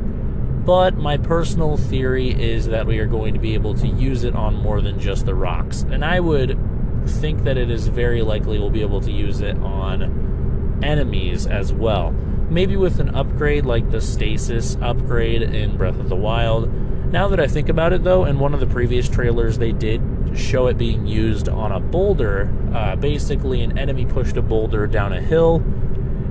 [0.66, 4.36] But my personal theory is that we are going to be able to use it
[4.36, 5.84] on more than just the rocks.
[5.84, 6.60] And I would
[7.08, 11.72] think that it is very likely we'll be able to use it on enemies as
[11.72, 12.14] well.
[12.50, 16.72] Maybe with an upgrade like the stasis upgrade in Breath of the Wild.
[17.12, 20.02] Now that I think about it, though, in one of the previous trailers, they did
[20.36, 22.52] show it being used on a boulder.
[22.74, 25.58] Uh, basically, an enemy pushed a boulder down a hill,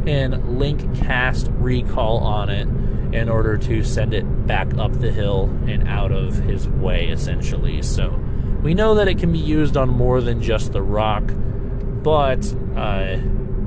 [0.07, 2.69] and Link cast Recall on it
[3.15, 7.83] in order to send it back up the hill and out of his way, essentially.
[7.83, 8.11] So
[8.63, 11.25] we know that it can be used on more than just the rock,
[12.03, 13.19] but uh,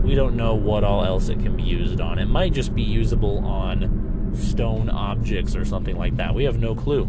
[0.03, 2.19] we don't know what all else it can be used on.
[2.19, 6.33] It might just be usable on stone objects or something like that.
[6.33, 7.05] We have no clue.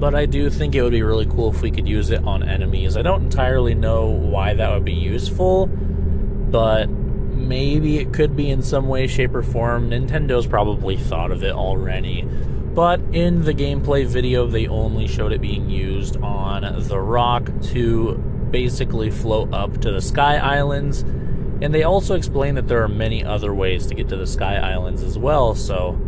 [0.00, 2.42] But I do think it would be really cool if we could use it on
[2.42, 2.96] enemies.
[2.96, 8.62] I don't entirely know why that would be useful, but maybe it could be in
[8.62, 9.90] some way, shape, or form.
[9.90, 12.22] Nintendo's probably thought of it already.
[12.22, 18.14] But in the gameplay video, they only showed it being used on the rock to
[18.50, 21.04] basically float up to the Sky Islands
[21.62, 24.56] and they also explain that there are many other ways to get to the Sky
[24.56, 25.98] Islands as well, so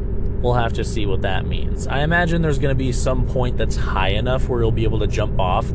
[0.42, 1.86] we'll have to see what that means.
[1.86, 4.98] I imagine there's going to be some point that's high enough where you'll be able
[5.00, 5.70] to jump off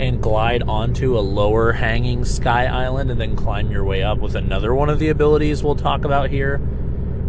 [0.00, 4.34] and glide onto a lower hanging Sky Island and then climb your way up with
[4.34, 6.54] another one of the abilities we'll talk about here.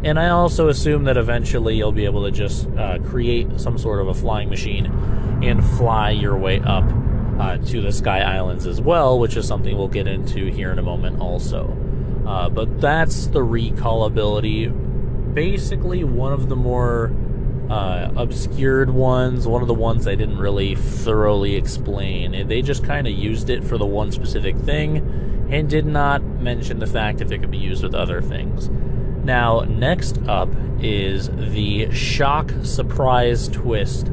[0.03, 4.01] And I also assume that eventually you'll be able to just uh, create some sort
[4.01, 4.88] of a flying machine
[5.43, 6.84] and fly your way up
[7.39, 10.79] uh, to the Sky Islands as well, which is something we'll get into here in
[10.79, 11.77] a moment also.
[12.25, 14.67] Uh, but that's the recall ability.
[14.67, 17.13] Basically, one of the more
[17.69, 22.47] uh, obscured ones, one of the ones they didn't really thoroughly explain.
[22.47, 26.79] They just kind of used it for the one specific thing, and did not mention
[26.79, 28.69] the fact if it could be used with other things.
[29.23, 30.49] Now, next up
[30.81, 34.12] is the shock surprise twist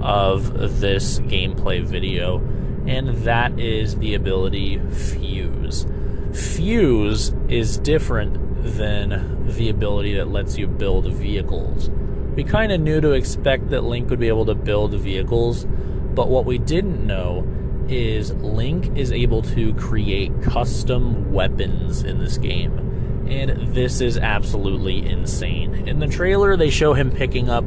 [0.00, 2.38] of this gameplay video,
[2.86, 5.86] and that is the ability Fuse.
[6.32, 11.90] Fuse is different than the ability that lets you build vehicles.
[12.36, 15.66] We kind of knew to expect that Link would be able to build vehicles,
[16.14, 17.46] but what we didn't know
[17.88, 22.78] is Link is able to create custom weapons in this game.
[23.28, 25.88] And this is absolutely insane.
[25.88, 27.64] In the trailer, they show him picking up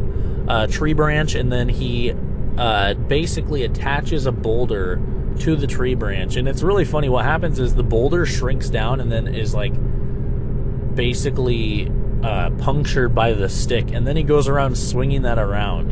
[0.47, 2.13] a tree branch and then he
[2.58, 5.02] uh, basically attaches a boulder
[5.39, 6.36] to the tree branch.
[6.36, 7.10] And it's really funny.
[7.10, 9.74] What happens is the boulder shrinks down and then is like
[10.96, 11.91] basically
[12.24, 13.91] uh, punctured by the stick.
[13.91, 15.91] And then he goes around swinging that around.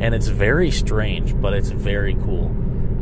[0.00, 2.46] And it's very strange, but it's very cool.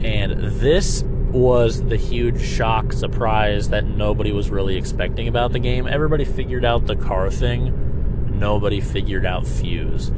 [0.03, 5.87] And this was the huge shock surprise that nobody was really expecting about the game.
[5.87, 10.13] Everybody figured out the car thing, nobody figured out Fuse.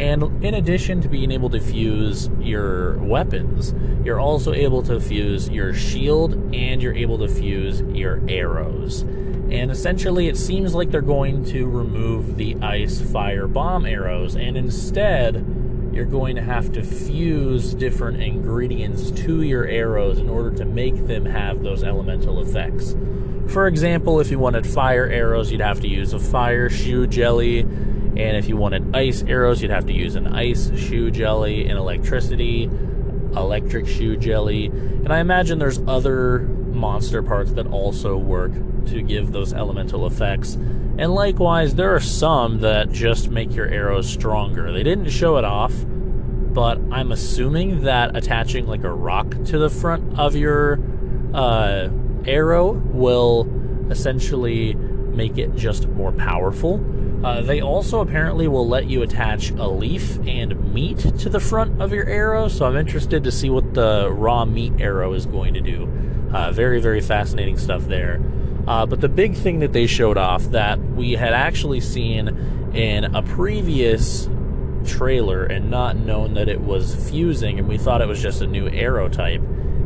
[0.00, 5.50] And in addition to being able to fuse your weapons, you're also able to fuse
[5.50, 9.02] your shield and you're able to fuse your arrows.
[9.02, 14.56] And essentially, it seems like they're going to remove the ice, fire, bomb arrows, and
[14.56, 15.44] instead,
[15.92, 21.08] you're going to have to fuse different ingredients to your arrows in order to make
[21.08, 22.96] them have those elemental effects.
[23.48, 27.66] For example, if you wanted fire arrows, you'd have to use a fire shoe jelly.
[28.16, 31.78] And if you wanted ice arrows, you'd have to use an ice shoe jelly and
[31.78, 32.64] electricity,
[33.36, 34.66] electric shoe jelly.
[34.66, 38.52] And I imagine there's other monster parts that also work
[38.86, 40.54] to give those elemental effects.
[40.54, 44.72] And likewise, there are some that just make your arrows stronger.
[44.72, 49.70] They didn't show it off, but I'm assuming that attaching like a rock to the
[49.70, 50.80] front of your
[51.32, 51.88] uh,
[52.26, 53.48] arrow will
[53.90, 56.78] essentially make it just more powerful.
[57.22, 61.80] Uh, they also apparently will let you attach a leaf and meat to the front
[61.82, 65.54] of your arrow, so I'm interested to see what the raw meat arrow is going
[65.54, 65.86] to do.
[66.32, 68.20] Uh, very, very fascinating stuff there.
[68.66, 72.28] Uh, but the big thing that they showed off that we had actually seen
[72.74, 74.28] in a previous
[74.86, 78.46] trailer and not known that it was fusing, and we thought it was just a
[78.46, 79.42] new arrow type,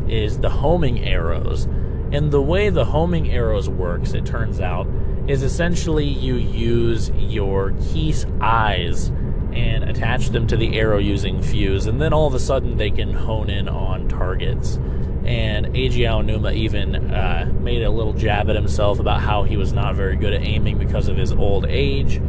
[0.08, 1.64] is the homing arrows.
[2.12, 4.86] And the way the homing arrows works, it turns out,
[5.28, 9.08] is essentially you use your Keese eyes
[9.52, 12.90] and attach them to the arrow using fuse, and then all of a sudden they
[12.90, 14.78] can hone in on targets
[15.24, 19.72] and Eiji Aonuma even uh, made a little jab at himself about how he was
[19.72, 22.20] not very good at aiming because of his old age.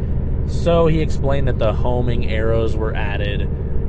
[0.46, 3.42] So he explained that the homing arrows were added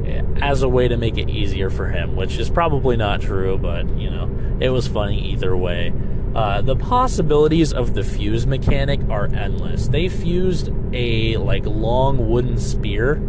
[0.05, 3.57] eh, as a way to make it easier for him, which is probably not true,
[3.57, 5.93] but you know, it was funny either way.
[6.35, 9.87] Uh, the possibilities of the fuse mechanic are endless.
[9.87, 13.21] They fused a like long wooden spear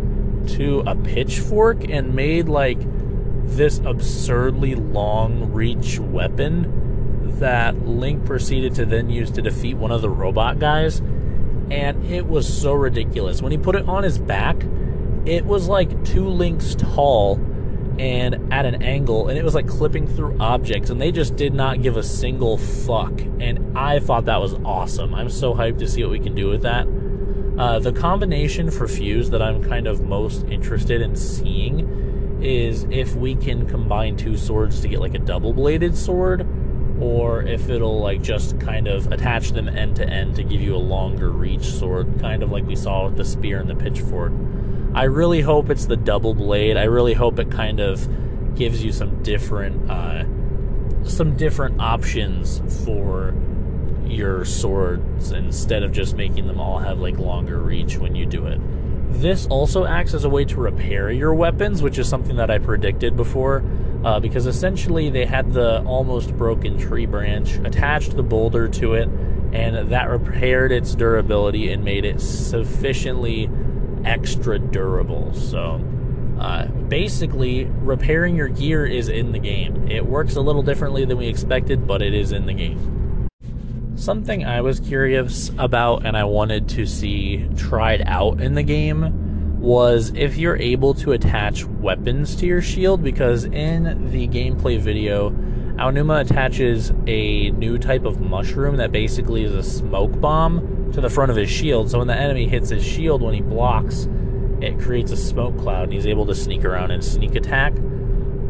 [0.48, 2.78] to a pitchfork and made like
[3.44, 6.74] this absurdly long reach weapon
[7.38, 10.98] that Link proceeded to then use to defeat one of the robot guys.
[11.70, 13.42] And it was so ridiculous.
[13.42, 14.62] When he put it on his back,
[15.24, 17.36] it was like two links tall
[17.98, 21.54] and at an angle, and it was like clipping through objects, and they just did
[21.54, 23.20] not give a single fuck.
[23.40, 25.14] And I thought that was awesome.
[25.14, 26.86] I'm so hyped to see what we can do with that.
[27.58, 33.16] Uh, the combination for Fuse that I'm kind of most interested in seeing is if
[33.16, 36.46] we can combine two swords to get like a double bladed sword
[37.00, 40.74] or if it'll like just kind of attach them end to end to give you
[40.74, 44.32] a longer reach sword kind of like we saw with the spear and the pitchfork
[44.94, 46.76] i really hope it's the double blade.
[46.76, 48.08] I really hope it kind of
[48.54, 50.24] gives you some different uh,
[51.04, 53.34] some different options for
[54.06, 58.46] your swords instead of just making them all have like longer reach when you do
[58.46, 58.58] it.
[59.10, 62.58] This also acts as a way to repair your weapons, which is something that I
[62.58, 63.64] predicted before,
[64.04, 69.08] uh, because essentially they had the almost broken tree branch, attached the boulder to it,
[69.52, 73.48] and that repaired its durability and made it sufficiently
[74.08, 75.32] extra durable.
[75.34, 75.80] So,
[76.40, 79.88] uh, basically, repairing your gear is in the game.
[79.88, 83.28] It works a little differently than we expected, but it is in the game.
[83.96, 89.58] Something I was curious about and I wanted to see tried out in the game
[89.58, 95.30] was if you're able to attach weapons to your shield, because in the gameplay video,
[95.78, 101.10] Aonuma attaches a new type of mushroom that basically is a smoke bomb to the
[101.10, 101.90] front of his shield.
[101.90, 104.08] So when the enemy hits his shield, when he blocks,
[104.60, 107.74] it creates a smoke cloud and he's able to sneak around and sneak attack.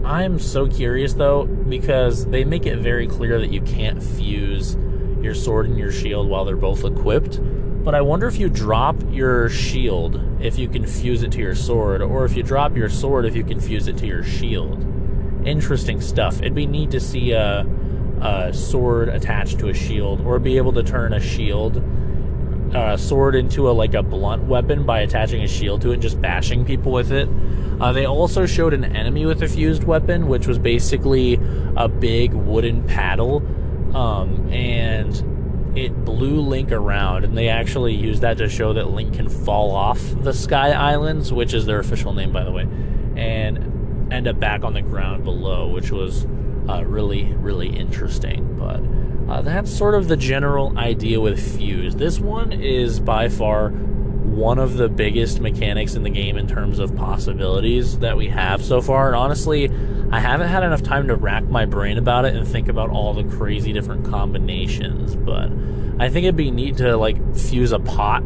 [0.05, 4.77] I'm so curious though, because they make it very clear that you can't fuse
[5.21, 7.41] your sword and your shield while they're both equipped.
[7.85, 11.55] But I wonder if you drop your shield, if you can fuse it to your
[11.55, 14.85] sword, or if you drop your sword, if you can fuse it to your shield.
[15.47, 16.39] Interesting stuff.
[16.41, 17.67] It'd be neat to see a,
[18.21, 21.83] a sword attached to a shield, or be able to turn a shield
[22.75, 26.03] uh, sword into a like a blunt weapon by attaching a shield to it and
[26.03, 27.29] just bashing people with it.
[27.81, 31.39] Uh, they also showed an enemy with a fused weapon, which was basically
[31.77, 33.37] a big wooden paddle,
[33.97, 37.25] um, and it blew Link around.
[37.25, 41.33] And they actually used that to show that Link can fall off the Sky Islands,
[41.33, 42.67] which is their official name, by the way,
[43.17, 46.27] and end up back on the ground below, which was
[46.69, 48.57] uh, really, really interesting.
[48.59, 48.81] But
[49.29, 51.95] uh, that's sort of the general idea with Fuse.
[51.95, 56.79] This one is by far one of the biggest mechanics in the game in terms
[56.79, 59.09] of possibilities that we have so far.
[59.09, 59.71] And honestly,
[60.11, 63.13] I haven't had enough time to rack my brain about it and think about all
[63.13, 65.17] the crazy different combinations.
[65.17, 65.51] But
[65.99, 68.23] I think it'd be neat to like fuse a pot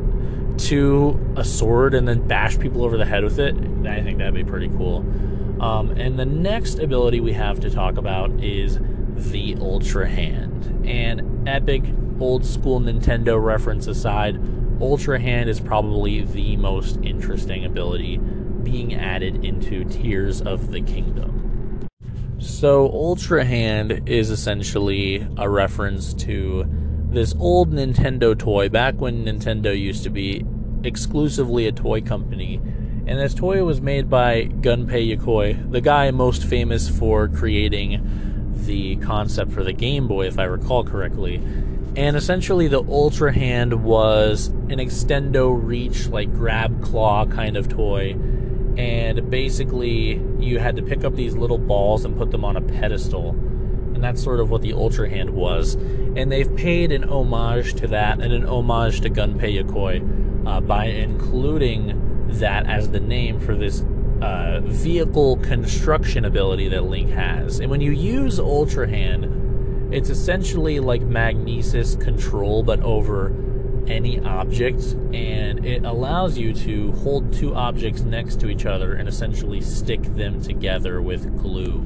[0.58, 3.56] to a sword and then bash people over the head with it.
[3.86, 4.98] I think that'd be pretty cool.
[5.60, 8.78] Um, and the next ability we have to talk about is
[9.30, 10.86] the Ultra Hand.
[10.86, 11.84] And epic
[12.20, 14.40] old school Nintendo reference aside,
[14.80, 18.18] Ultra Hand is probably the most interesting ability
[18.62, 21.88] being added into Tears of the Kingdom.
[22.38, 26.64] So, Ultra Hand is essentially a reference to
[27.08, 30.44] this old Nintendo toy back when Nintendo used to be
[30.82, 32.60] exclusively a toy company.
[33.06, 38.31] And this toy was made by Gunpei Yokoi, the guy most famous for creating
[38.66, 41.36] the concept for the Game Boy, if I recall correctly.
[41.94, 48.16] And essentially, the Ultra Hand was an extendo reach, like grab claw kind of toy.
[48.76, 52.62] And basically, you had to pick up these little balls and put them on a
[52.62, 53.30] pedestal.
[53.30, 55.74] And that's sort of what the Ultra Hand was.
[55.74, 60.86] And they've paid an homage to that and an homage to Gunpei Yokoi uh, by
[60.86, 63.84] including that as the name for this
[64.22, 67.58] uh, vehicle construction ability that Link has.
[67.58, 73.34] And when you use Ultra Hand, it's essentially like magnesis control, but over
[73.88, 74.80] any object,
[75.12, 80.02] and it allows you to hold two objects next to each other and essentially stick
[80.14, 81.84] them together with glue.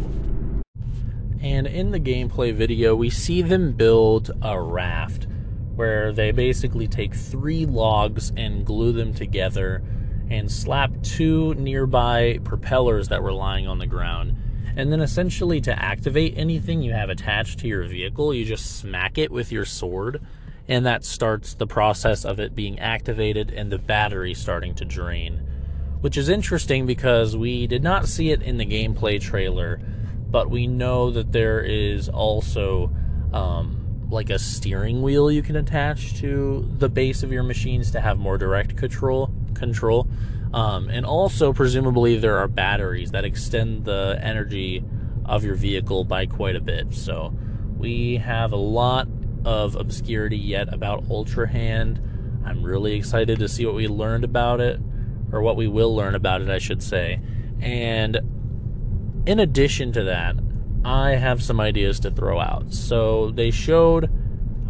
[1.41, 5.27] And in the gameplay video, we see them build a raft
[5.75, 9.83] where they basically take three logs and glue them together
[10.31, 14.37] and slap two nearby propellers that were lying on the ground.
[14.77, 19.17] And then essentially to activate anything you have attached to your vehicle, you just smack
[19.17, 20.21] it with your sword,
[20.69, 25.41] and that starts the process of it being activated and the battery starting to drain.
[26.01, 29.81] Which is interesting because we did not see it in the gameplay trailer,
[30.29, 32.91] but we know that there is also
[33.33, 38.01] um, like a steering wheel you can attach to the base of your machines to
[38.01, 40.09] have more direct control control.
[40.53, 44.85] Um, and also, presumably, there are batteries that extend the energy
[45.25, 46.95] of your vehicle by quite a bit.
[46.95, 47.37] So,
[47.77, 49.09] we have a lot
[49.45, 52.01] of obscurity yet about Ultra Hand.
[52.45, 54.81] I'm really excited to see what we learned about it,
[55.33, 57.21] or what we will learn about it, I should say.
[57.61, 58.21] And
[59.27, 60.37] in addition to that,
[60.85, 62.73] I have some ideas to throw out.
[62.73, 64.11] So, they showed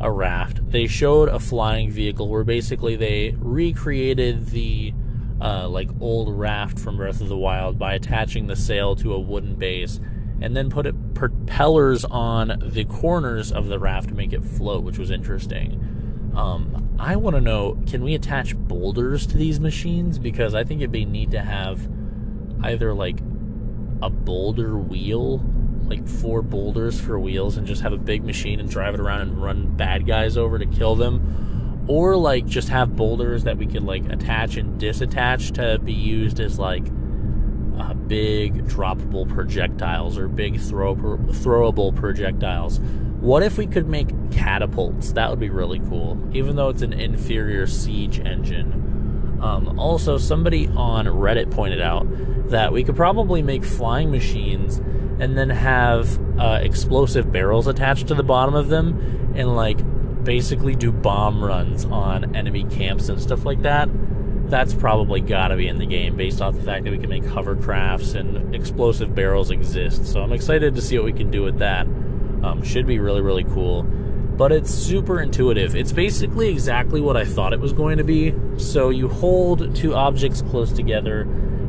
[0.00, 0.70] a raft.
[0.70, 4.92] They showed a flying vehicle where basically they recreated the
[5.40, 9.20] uh, like old raft from Breath of the Wild by attaching the sail to a
[9.20, 10.00] wooden base
[10.40, 14.84] and then put it propellers on the corners of the raft to make it float,
[14.84, 16.32] which was interesting.
[16.36, 20.18] Um, I want to know can we attach boulders to these machines?
[20.18, 21.88] Because I think it'd be neat to have
[22.62, 23.20] either like
[24.02, 25.38] a boulder wheel
[25.88, 29.20] like four boulders for wheels and just have a big machine and drive it around
[29.20, 31.84] and run bad guys over to kill them.
[31.88, 36.40] Or like just have boulders that we could like attach and disattach to be used
[36.40, 36.84] as like
[37.78, 42.80] uh, big droppable projectiles or big throw throwable projectiles.
[43.20, 45.12] What if we could make catapults?
[45.12, 49.38] That would be really cool even though it's an inferior siege engine.
[49.40, 52.06] Um, also somebody on reddit pointed out
[52.48, 54.80] that we could probably make flying machines
[55.18, 59.78] and then have uh, explosive barrels attached to the bottom of them and like
[60.24, 63.88] basically do bomb runs on enemy camps and stuff like that.
[64.50, 67.08] That's probably got to be in the game based off the fact that we can
[67.08, 70.06] make hovercrafts and explosive barrels exist.
[70.06, 71.86] So I'm excited to see what we can do with that.
[71.86, 73.82] Um, should be really, really cool.
[73.82, 75.74] But it's super intuitive.
[75.74, 78.34] It's basically exactly what I thought it was going to be.
[78.58, 81.24] So you hold two objects close together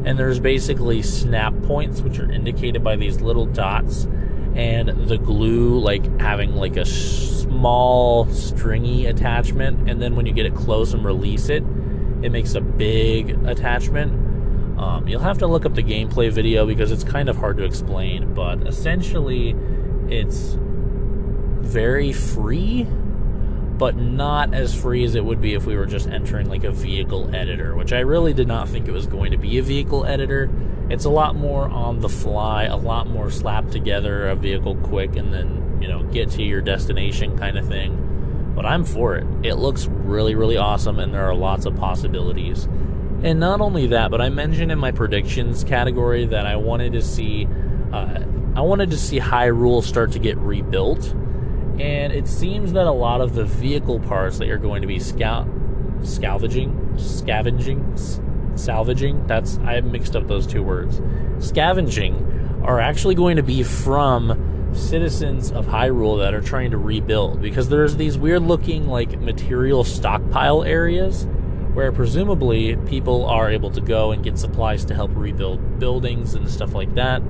[0.07, 4.07] and there's basically snap points which are indicated by these little dots.
[4.55, 9.89] And the glue like having like a small stringy attachment.
[9.89, 11.61] And then when you get it close and release it
[12.23, 14.79] it makes a big attachment.
[14.79, 17.65] Um, you'll have to look up the gameplay video because it's kind of hard to
[17.65, 19.55] explain but essentially
[20.07, 20.55] it's
[21.59, 22.87] very free
[23.77, 26.71] but not as free as it would be if we were just entering like a
[26.71, 30.05] vehicle editor, which I really did not think it was going to be a vehicle
[30.05, 30.49] editor.
[30.89, 35.15] It's a lot more on the fly, a lot more slap together a vehicle quick
[35.15, 38.53] and then, you know, get to your destination kind of thing.
[38.55, 39.27] But I'm for it.
[39.43, 42.65] It looks really, really awesome and there are lots of possibilities.
[43.23, 47.01] And not only that, but I mentioned in my predictions category that I wanted to
[47.01, 47.47] see
[47.91, 48.23] uh,
[48.55, 51.13] I wanted to see Hyrule start to get rebuilt
[51.79, 54.99] and it seems that a lot of the vehicle parts that you're going to be
[54.99, 55.47] scout
[56.01, 57.95] scavenging scavenging
[58.55, 61.01] salvaging that's i mixed up those two words.
[61.39, 67.41] Scavenging are actually going to be from citizens of Hyrule that are trying to rebuild
[67.41, 71.27] because there's these weird looking like material stockpile areas
[71.73, 76.49] where presumably people are able to go and get supplies to help rebuild buildings and
[76.49, 77.21] stuff like that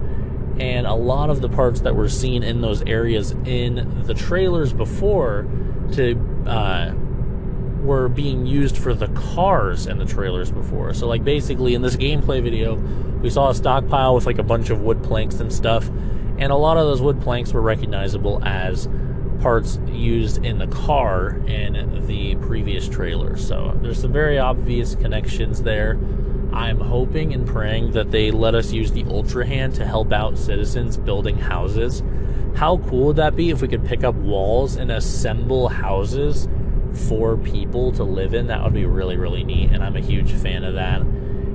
[0.59, 4.73] and a lot of the parts that were seen in those areas in the trailers
[4.73, 5.47] before
[5.93, 6.15] to
[6.47, 6.93] uh,
[7.81, 10.93] were being used for the cars in the trailers before.
[10.93, 12.75] So like basically in this gameplay video,
[13.21, 15.87] we saw a stockpile with like a bunch of wood planks and stuff,
[16.37, 18.89] and a lot of those wood planks were recognizable as
[19.39, 23.37] parts used in the car in the previous trailer.
[23.37, 25.97] So there's some very obvious connections there.
[26.53, 30.37] I'm hoping and praying that they let us use the Ultra Hand to help out
[30.37, 32.03] citizens building houses.
[32.55, 36.47] How cool would that be if we could pick up walls and assemble houses
[37.07, 38.47] for people to live in?
[38.47, 41.01] That would be really, really neat, and I'm a huge fan of that.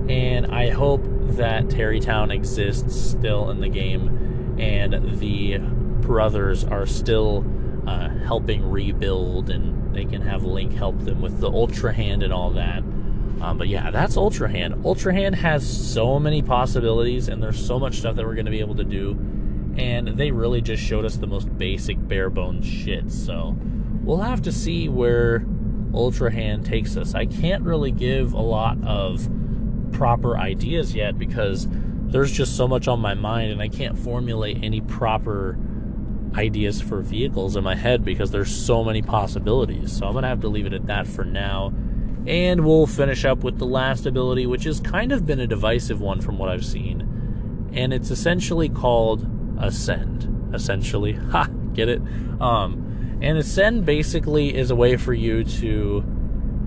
[0.09, 1.03] And I hope
[1.37, 7.45] that Tarrey Town exists still in the game, and the brothers are still
[7.87, 12.33] uh, helping rebuild, and they can have Link help them with the Ultra Hand and
[12.33, 12.83] all that.
[13.43, 14.85] Um, but yeah, that's Ultra Hand.
[14.85, 18.53] Ultra Hand has so many possibilities, and there's so much stuff that we're going to
[18.53, 19.19] be able to do.
[19.77, 23.11] And they really just showed us the most basic, bare bones shit.
[23.11, 23.57] So
[24.05, 25.45] we'll have to see where
[25.93, 27.17] Ultra Hand takes us.
[27.17, 29.29] I can't really give a lot of
[29.91, 34.63] proper ideas yet because there's just so much on my mind, and I can't formulate
[34.63, 35.59] any proper
[36.37, 39.97] ideas for vehicles in my head because there's so many possibilities.
[39.97, 41.73] So I'm going to have to leave it at that for now
[42.27, 46.01] and we'll finish up with the last ability, which has kind of been a divisive
[46.01, 47.71] one from what I've seen.
[47.73, 49.27] And it's essentially called
[49.59, 50.55] Ascend.
[50.55, 51.13] Essentially.
[51.31, 51.49] Ha!
[51.73, 52.03] Get it?
[52.41, 56.05] Um, and Ascend basically is a way for you to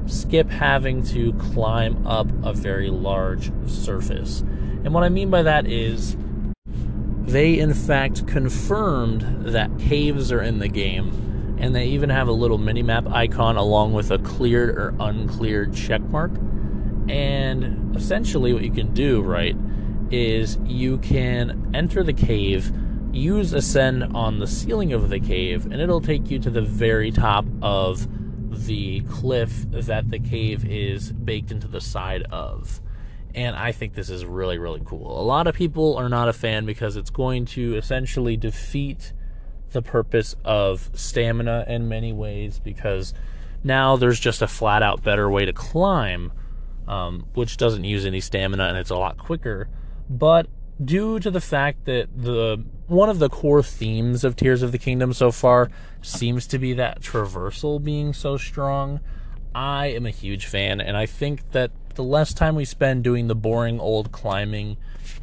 [0.08, 4.41] skip having to climb up a very large surface.
[4.41, 6.16] And what I mean by that is
[7.22, 12.34] they in fact confirmed that caves are in the game and they even have a
[12.34, 16.32] little mini map icon along with a cleared or uncleared check mark.
[17.08, 19.56] And essentially, what you can do, right,
[20.12, 22.72] is you can enter the cave,
[23.12, 27.12] use ascend on the ceiling of the cave, and it'll take you to the very
[27.12, 28.08] top of
[28.66, 32.82] the cliff that the cave is baked into the side of.
[33.34, 35.20] And I think this is really, really cool.
[35.20, 39.12] A lot of people are not a fan because it's going to essentially defeat
[39.72, 43.13] the purpose of stamina in many ways because
[43.63, 46.32] now there's just a flat out better way to climb,
[46.88, 49.68] um, which doesn't use any stamina and it's a lot quicker.
[50.09, 50.47] But
[50.84, 54.78] due to the fact that the one of the core themes of Tears of the
[54.78, 58.99] Kingdom so far seems to be that traversal being so strong,
[59.55, 63.28] I am a huge fan, and I think that the less time we spend doing
[63.28, 64.78] the boring old climbing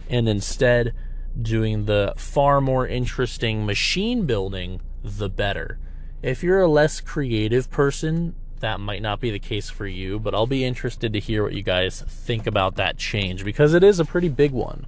[0.08, 0.94] and instead
[1.40, 5.78] doing the far more interesting machine building, the better.
[6.22, 10.34] If you're a less creative person, that might not be the case for you, but
[10.34, 14.00] I'll be interested to hear what you guys think about that change because it is
[14.00, 14.86] a pretty big one.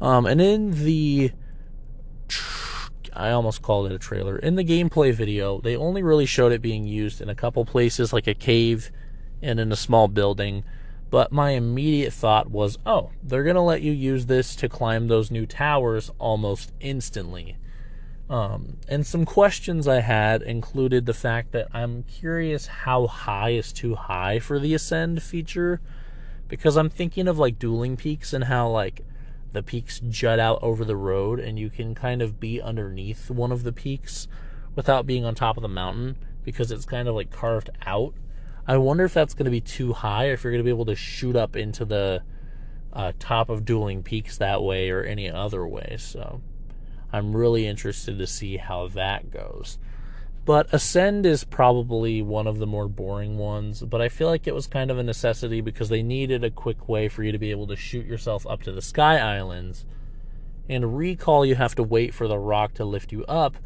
[0.00, 1.32] Um, and in the.
[3.14, 4.38] I almost called it a trailer.
[4.38, 8.12] In the gameplay video, they only really showed it being used in a couple places,
[8.12, 8.92] like a cave
[9.42, 10.62] and in a small building.
[11.10, 15.08] But my immediate thought was, oh, they're going to let you use this to climb
[15.08, 17.56] those new towers almost instantly.
[18.28, 23.72] Um, and some questions I had included the fact that I'm curious how high is
[23.72, 25.80] too high for the ascend feature
[26.46, 29.00] because I'm thinking of like dueling peaks and how like
[29.52, 33.50] the peaks jut out over the road and you can kind of be underneath one
[33.50, 34.28] of the peaks
[34.74, 38.12] without being on top of the mountain because it's kind of like carved out
[38.68, 40.70] I wonder if that's going to be too high, or if you're going to be
[40.70, 42.22] able to shoot up into the
[42.92, 45.96] uh, top of Dueling Peaks that way or any other way.
[45.98, 46.42] So
[47.10, 49.78] I'm really interested to see how that goes.
[50.44, 54.54] But Ascend is probably one of the more boring ones, but I feel like it
[54.54, 57.50] was kind of a necessity because they needed a quick way for you to be
[57.50, 59.84] able to shoot yourself up to the Sky Islands.
[60.68, 63.56] And Recall, you have to wait for the rock to lift you up,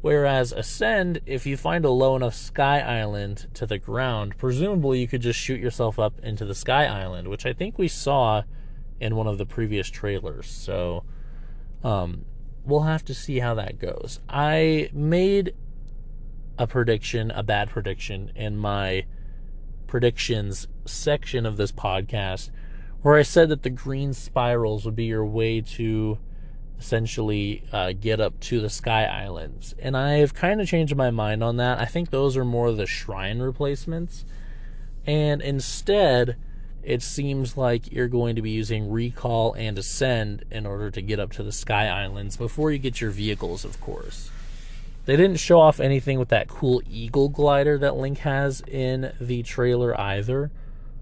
[0.00, 5.08] whereas Ascend, if you find a low enough Sky Island to the ground, presumably you
[5.08, 8.42] could just shoot yourself up into the Sky Island, which I think we saw
[9.00, 10.46] in one of the previous trailers.
[10.46, 11.04] So,
[11.82, 12.24] um,
[12.64, 14.20] we'll have to see how that goes.
[14.28, 15.54] I made
[16.58, 19.06] a prediction, a bad prediction, in my
[19.86, 22.50] predictions section of this podcast
[23.02, 26.18] where I said that the green spirals would be your way to
[26.80, 29.74] essentially uh, get up to the Sky Islands.
[29.78, 31.78] And I've kind of changed my mind on that.
[31.78, 34.24] I think those are more the shrine replacements.
[35.06, 36.36] And instead,
[36.82, 41.20] it seems like you're going to be using recall and ascend in order to get
[41.20, 44.30] up to the sky islands before you get your vehicles, of course.
[45.04, 49.42] They didn't show off anything with that cool eagle glider that Link has in the
[49.42, 50.50] trailer either.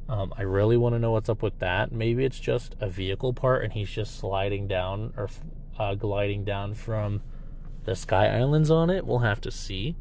[0.08, 1.92] Um, I really want to know what's up with that.
[1.92, 5.28] Maybe it's just a vehicle part and he's just sliding down or
[5.78, 7.22] uh, gliding down from
[7.84, 9.06] the Sky Islands on it.
[9.06, 9.96] We'll have to see.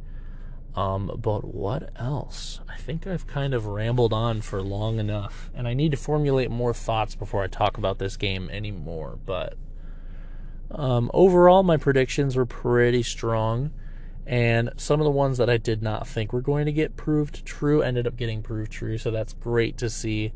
[0.75, 2.59] Um, but what else?
[2.69, 6.51] I think I've kind of rambled on for long enough, and I need to formulate
[6.51, 9.17] more thoughts before I talk about this game anymore.
[9.25, 9.57] But
[10.69, 13.71] um, overall, my predictions were pretty strong,
[14.27, 17.43] and some of the ones that I did not think were going to get proved
[17.43, 20.31] true ended up getting proved true, so that's great to see.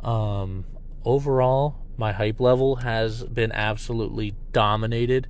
[0.00, 0.64] Um,
[1.04, 5.28] overall, my hype level has been absolutely dominated,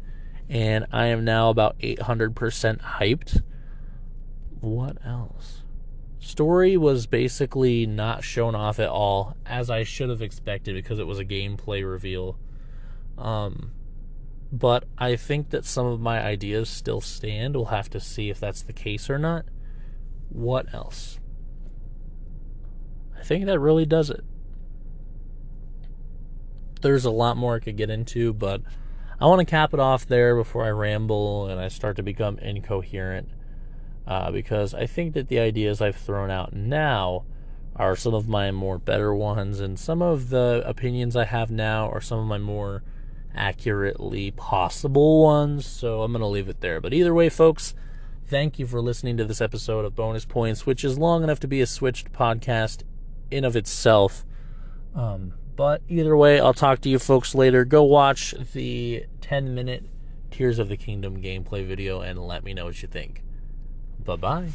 [0.49, 3.43] and I am now about 800% hyped
[4.61, 5.63] what else?
[6.19, 11.07] Story was basically not shown off at all, as I should have expected because it
[11.07, 12.39] was a gameplay reveal.
[13.17, 13.73] Um,
[14.53, 17.57] but I think that some of my ideas still stand.
[17.57, 19.47] We'll have to see if that's the case or not.
[20.29, 21.19] What else?
[23.19, 24.23] I think that really does it.
[26.81, 28.63] There's a lot more I could get into, but
[29.21, 32.39] I want to cap it off there before I ramble and I start to become
[32.39, 33.29] incoherent
[34.07, 37.25] uh, because I think that the ideas I've thrown out now
[37.77, 41.89] are some of my more better ones, and some of the opinions I have now
[41.89, 42.83] are some of my more
[43.35, 45.65] accurately possible ones.
[45.65, 46.81] So I'm going to leave it there.
[46.81, 47.75] But either way, folks,
[48.27, 51.49] thank you for listening to this episode of Bonus Points, which is long enough to
[51.49, 52.83] be a switched podcast
[53.31, 54.27] in of itself.
[54.95, 57.67] Um, but either way, I'll talk to you folks later.
[57.67, 59.85] Go watch the 10 minute
[60.31, 63.23] Tears of the Kingdom gameplay video and let me know what you think.
[64.03, 64.49] Bye bye.